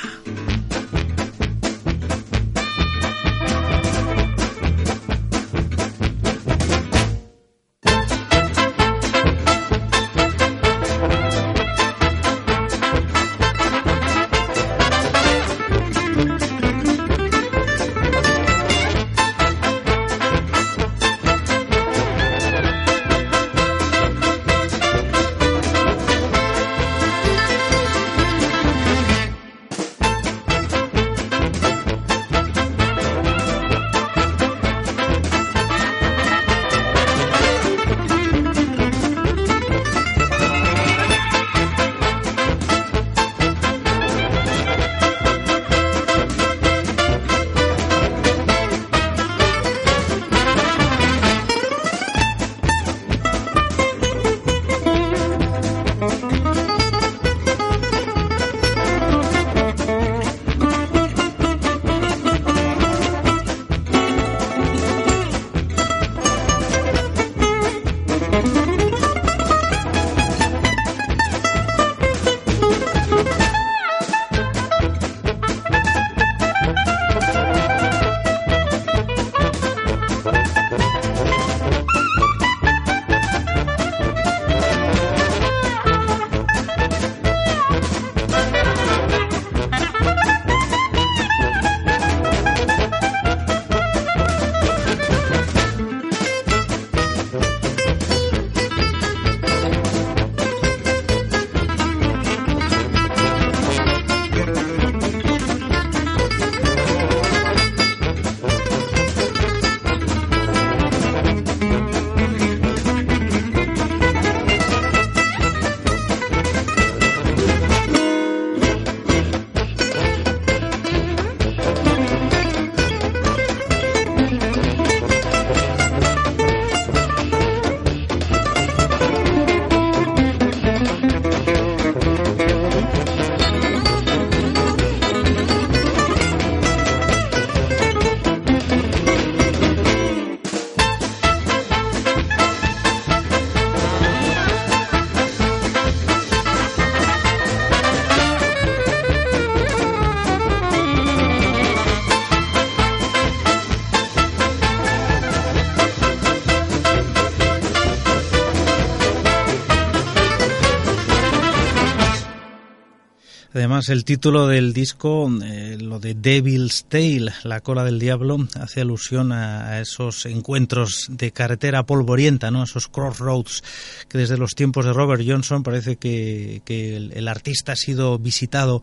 El 163.89 164.05
título 164.05 164.47
del 164.47 164.73
disco, 164.73 165.29
eh, 165.43 165.77
lo 165.79 165.99
de 165.99 166.13
Devil's 166.13 166.85
Tale, 166.87 167.31
la 167.43 167.61
cola 167.61 167.83
del 167.83 167.99
diablo, 167.99 168.37
hace 168.59 168.81
alusión 168.81 169.31
a, 169.31 169.79
esos 169.79 170.25
encuentros 170.25 171.07
de 171.09 171.31
carretera 171.31 171.83
polvorienta, 171.83 172.51
¿no? 172.51 172.63
esos 172.63 172.87
crossroads 172.87 173.63
que 174.07 174.17
desde 174.17 174.37
los 174.37 174.51
tiempos 174.51 174.85
de 174.85 174.93
Robert 174.93 175.23
Johnson 175.25 175.63
parece 175.63 175.95
que, 175.95 176.61
el, 176.65 177.27
artista 177.27 177.71
ha 177.71 177.75
sido 177.75 178.19
visitado 178.19 178.81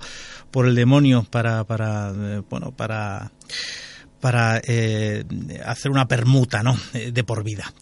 por 0.50 0.66
el 0.66 0.74
demonio 0.74 1.26
para, 1.30 1.64
para 1.64 2.12
eh, 2.16 2.42
bueno, 2.48 2.72
para 2.72 3.30
para 4.20 4.60
eh, 4.64 5.24
hacer 5.64 5.90
una 5.90 6.08
permuta 6.08 6.62
¿no? 6.62 6.76
de 6.92 7.24
por 7.24 7.44
vida. 7.44 7.72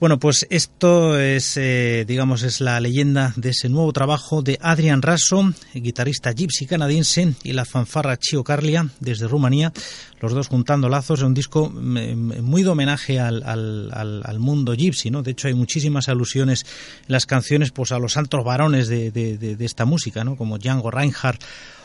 Bueno, 0.00 0.18
pues 0.18 0.46
esto 0.50 1.18
es, 1.18 1.56
eh, 1.56 2.04
digamos, 2.06 2.42
es 2.42 2.60
la 2.60 2.80
leyenda 2.80 3.32
de 3.36 3.50
ese 3.50 3.68
nuevo 3.68 3.92
trabajo 3.92 4.42
de 4.42 4.58
Adrian 4.60 5.02
Rasso, 5.02 5.52
guitarrista 5.74 6.32
gypsy 6.32 6.66
canadiense, 6.66 7.34
y 7.42 7.52
la 7.52 7.64
fanfarra 7.64 8.16
Chio 8.16 8.42
Carlia, 8.42 8.88
desde 9.00 9.28
Rumanía, 9.28 9.72
los 10.20 10.32
dos 10.32 10.48
juntando 10.48 10.88
lazos 10.88 11.20
en 11.20 11.26
un 11.26 11.34
disco 11.34 11.68
muy 11.70 12.62
de 12.62 12.68
homenaje 12.68 13.18
al, 13.20 13.42
al, 13.42 13.90
al, 13.92 14.22
al, 14.24 14.38
mundo 14.38 14.74
gypsy, 14.74 15.10
¿no? 15.10 15.22
De 15.22 15.32
hecho, 15.32 15.48
hay 15.48 15.54
muchísimas 15.54 16.08
alusiones 16.08 16.64
en 17.06 17.12
las 17.12 17.26
canciones 17.26 17.72
pues, 17.72 17.92
a 17.92 17.98
los 17.98 18.12
santos 18.12 18.44
varones 18.44 18.88
de, 18.88 19.10
de, 19.10 19.36
de, 19.36 19.56
de 19.56 19.64
esta 19.64 19.84
música, 19.84 20.24
¿no? 20.24 20.36
Como 20.36 20.58
Django 20.58 20.90
Reinhardt 20.90 21.42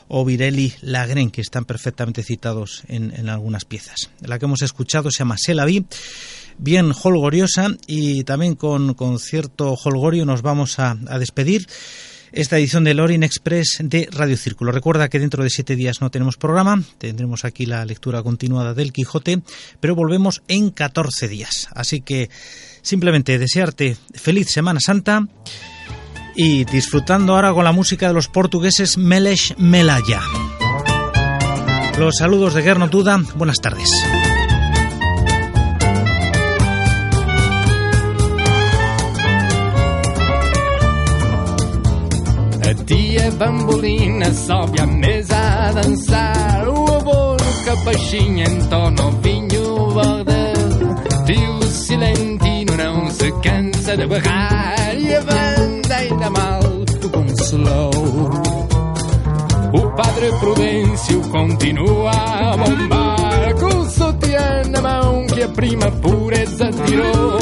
o 0.08 0.26
Virelli 0.26 0.74
Lagren, 0.82 1.32
que 1.32 1.42
están 1.42 1.66
perfectamente 1.66 2.24
citados 2.24 2.84
en, 2.88 3.14
en, 3.16 3.30
algunas 3.30 3.66
piezas. 3.66 4.10
La 4.22 4.40
que 4.40 4.46
hemos 4.46 4.62
escuchado 4.62 5.12
se 5.12 5.20
llama 5.20 5.38
Selaví, 5.38 5.86
bien 6.58 6.92
holgoriosa 7.04 7.70
y 7.88 8.24
también 8.24 8.56
con, 8.56 8.94
con 8.94 9.20
cierto 9.20 9.74
holgorio 9.74 10.26
nos 10.26 10.42
vamos 10.42 10.80
a, 10.80 10.98
a 11.08 11.20
despedir 11.20 11.68
esta 12.32 12.58
edición 12.58 12.84
del 12.84 13.00
Orient 13.00 13.24
Express 13.24 13.78
de 13.82 14.08
Radio 14.12 14.38
Círculo. 14.38 14.72
Recuerda 14.72 15.10
que 15.10 15.20
dentro 15.20 15.44
de 15.44 15.50
siete 15.50 15.76
días 15.76 16.02
no 16.02 16.12
tenemos 16.12 16.38
programa, 16.38 16.84
tendremos 16.98 17.46
aquí 17.46 17.66
la 17.66 17.86
lectura 17.86 18.22
continuada 18.22 18.74
del 18.74 18.94
Quijote, 18.94 19.42
pero 19.80 19.96
volvemos 19.96 20.42
en 20.48 20.72
14 20.72 21.28
días. 21.28 21.70
Así 21.74 22.02
que 22.02 22.30
simplemente 22.82 23.40
desearte 23.40 23.98
feliz 24.14 24.48
Semana 24.50 24.80
Santa 24.80 25.28
y 26.38 26.64
disfrutando 26.66 27.34
ahora 27.34 27.52
con 27.52 27.66
la 27.66 27.72
música 27.72 28.08
de 28.08 28.14
los 28.14 28.28
portugueses 28.28 28.98
Melesh 28.98 29.56
Melaya. 29.58 30.22
Los 31.98 32.18
saludos 32.18 32.54
de 32.54 32.62
Gernot 32.62 32.92
Duda, 32.92 33.20
buenas 33.36 33.58
tardes. 33.58 33.90
A 42.70 42.74
tia 42.86 43.32
bambolina 43.32 44.32
sobe 44.32 44.80
à 44.80 44.86
mesa 44.86 45.38
a 45.38 45.72
dançar 45.72 46.68
O 46.68 46.94
avô 46.94 47.38
no 47.38 47.66
capachinho 47.66 48.44
entorna 48.44 49.06
o 49.08 49.12
vinho 49.22 49.90
verde 50.26 51.26
Tio 51.26 51.64
Silentino 51.64 52.76
não 52.76 53.10
se 53.10 53.32
cansa 53.42 53.96
de 53.96 54.06
berrar 54.06 54.96
E 55.00 55.16
a 55.16 55.77
ainda 56.18 56.30
mal 56.32 56.60
slow. 57.44 57.92
O 59.74 59.92
padre 59.96 60.32
Prudêncio 60.40 61.22
continua 61.30 62.12
a 62.12 62.58
bombar. 62.58 63.54
Com 63.60 63.80
o 63.80 63.86
sutiã 63.86 64.64
na 64.70 64.82
mão 64.82 65.28
que 65.28 65.44
a 65.44 65.50
prima 65.50 65.92
pureza 65.92 66.72
tirou. 66.86 67.38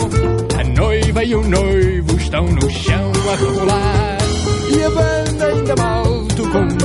A 0.60 0.64
noiva 0.78 1.24
e 1.24 1.36
o 1.36 1.42
noivo 1.48 2.18
estão 2.18 2.44
no 2.46 2.70
chão 2.70 3.12
a 3.32 3.36
rebolar 3.36 4.18
e 4.70 4.84
a 4.84 4.90
banda 4.90 5.46
ainda 5.46 5.76
mal 5.76 6.06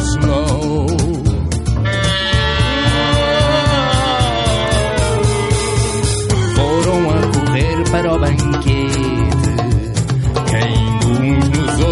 slow. 0.01 0.87
Foram 6.55 7.11
a 7.11 7.21
correr 7.33 7.91
para 7.91 8.15
o 8.15 8.19
banquete, 8.19 9.20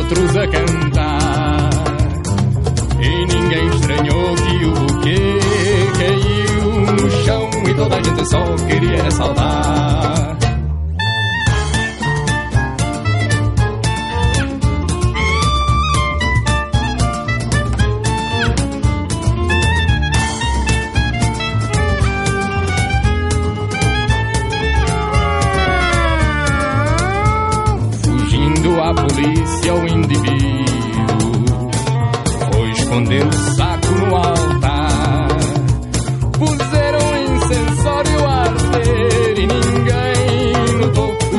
outros 0.08 0.36
a 0.36 0.46
cantar. 0.48 1.70
E 3.00 3.26
ninguém 3.26 3.68
estranhou 3.68 4.34
que 4.34 4.64
o 4.64 4.72
buquê 4.72 5.38
caiu 5.98 6.92
no 6.92 7.10
chão 7.24 7.50
e 7.68 7.74
toda 7.74 7.96
a 7.96 8.02
gente 8.02 8.28
só 8.30 8.44
queria 8.66 9.10
saudar. 9.10 10.47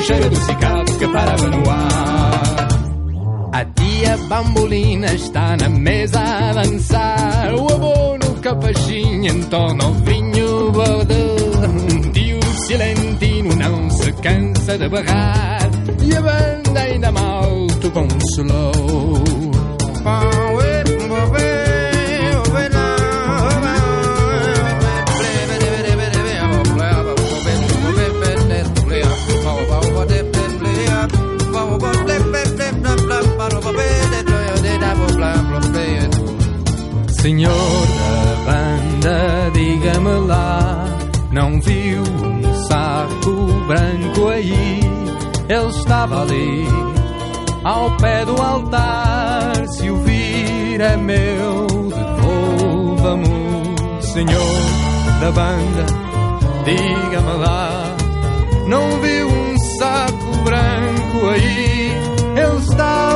Cheiro 0.10 0.30
do 0.30 0.36
cigarro 0.38 0.98
que 0.98 1.08
parava 1.08 1.48
no 1.48 1.70
ar. 1.70 2.68
A 3.54 3.66
tia 3.66 4.18
bambolina 4.28 5.14
está 5.14 5.56
na 5.56 5.70
mesa 5.70 6.20
a 6.20 6.54
dançar. 6.54 7.54
O 7.54 7.72
avô 7.72 8.18
no 8.18 8.34
capachinho 8.42 9.32
entorna 9.32 9.86
o 9.86 9.94
vinho 9.94 10.72
verde. 10.72 12.10
Tio 12.14 12.40
Silentino 12.66 13.56
não 13.56 13.90
se 13.92 14.12
cansa 14.14 14.78
de 14.80 14.90
barrar. 14.90 15.70
E 16.02 16.16
a 16.16 16.22
banda 16.22 16.80
ainda 16.80 17.12
mal 17.12 17.52
um 17.52 18.18
slow. 18.34 19.50
Senhor 37.22 37.52
da 37.52 38.52
banda, 38.54 39.52
diga-me 39.54 40.26
lá, 40.26 40.86
não 41.34 41.60
viu 41.60 42.02
um 42.02 42.54
saco 42.64 43.32
branco 43.68 44.30
aí? 44.30 44.80
Ele 45.50 45.68
estava 45.68 46.22
ali, 46.22 46.66
ao 47.66 47.92
pé 47.98 48.24
do 48.24 48.42
altar. 48.42 49.68
Se 49.68 49.90
o 49.90 49.98
vir 49.98 50.80
é 50.80 50.96
meu, 50.96 51.68
devolva-me, 51.90 53.76
Senhor 54.02 54.62
da 55.20 55.32
banda, 55.32 55.86
diga-me 56.64 57.38
lá, 57.38 57.98
não 58.66 59.02
viu 59.02 59.28
um 59.28 59.58
saco 59.78 60.38
branco 60.46 61.30
aí? 61.32 61.92
Ele 62.38 62.60
estava 62.60 63.09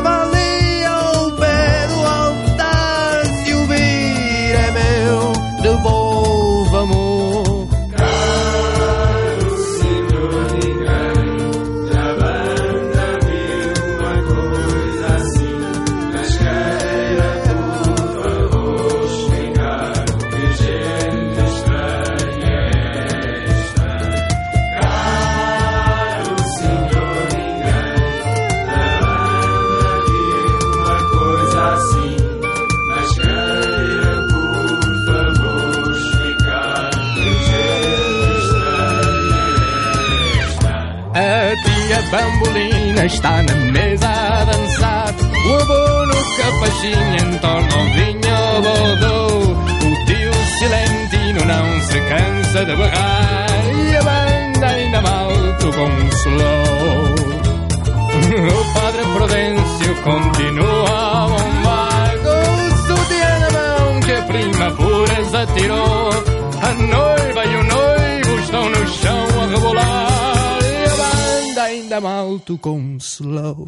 bambolina 42.53 43.05
está 43.05 43.41
na 43.43 43.55
mesa 43.71 44.07
a 44.07 44.45
dançar. 44.45 45.13
O 45.45 45.53
avô 45.55 46.05
no 46.05 46.15
capachinho 46.37 47.15
entorna 47.15 47.75
o 47.75 47.85
vinho 47.95 48.37
bodô. 48.61 49.17
O 49.87 50.05
tio 50.05 50.33
Silentino 50.59 51.45
não 51.45 51.81
se 51.81 51.99
cansa 52.01 52.65
de 52.65 52.75
berrar. 52.75 53.47
E 53.75 53.95
a 53.95 54.03
banda 54.03 54.67
ainda 54.67 55.01
mal 55.01 55.31
um 55.31 56.07
slow. 56.09 57.15
O 58.47 58.73
padre 58.73 59.03
Prudêncio 59.13 59.95
continua 60.03 60.89
a 60.89 61.27
bombar. 61.27 62.11
Com 62.23 62.39
o 62.65 62.69
sutiã 62.87 63.39
na 63.39 63.49
mão 63.51 63.99
retirou. 65.31 66.09
A 66.61 66.73
noiva 66.73 66.83
e 66.83 66.85
o 66.85 66.87
noivo 66.87 67.22
da 71.93 72.01
malto 72.01 72.57
com 72.57 72.97
slow. 72.99 73.67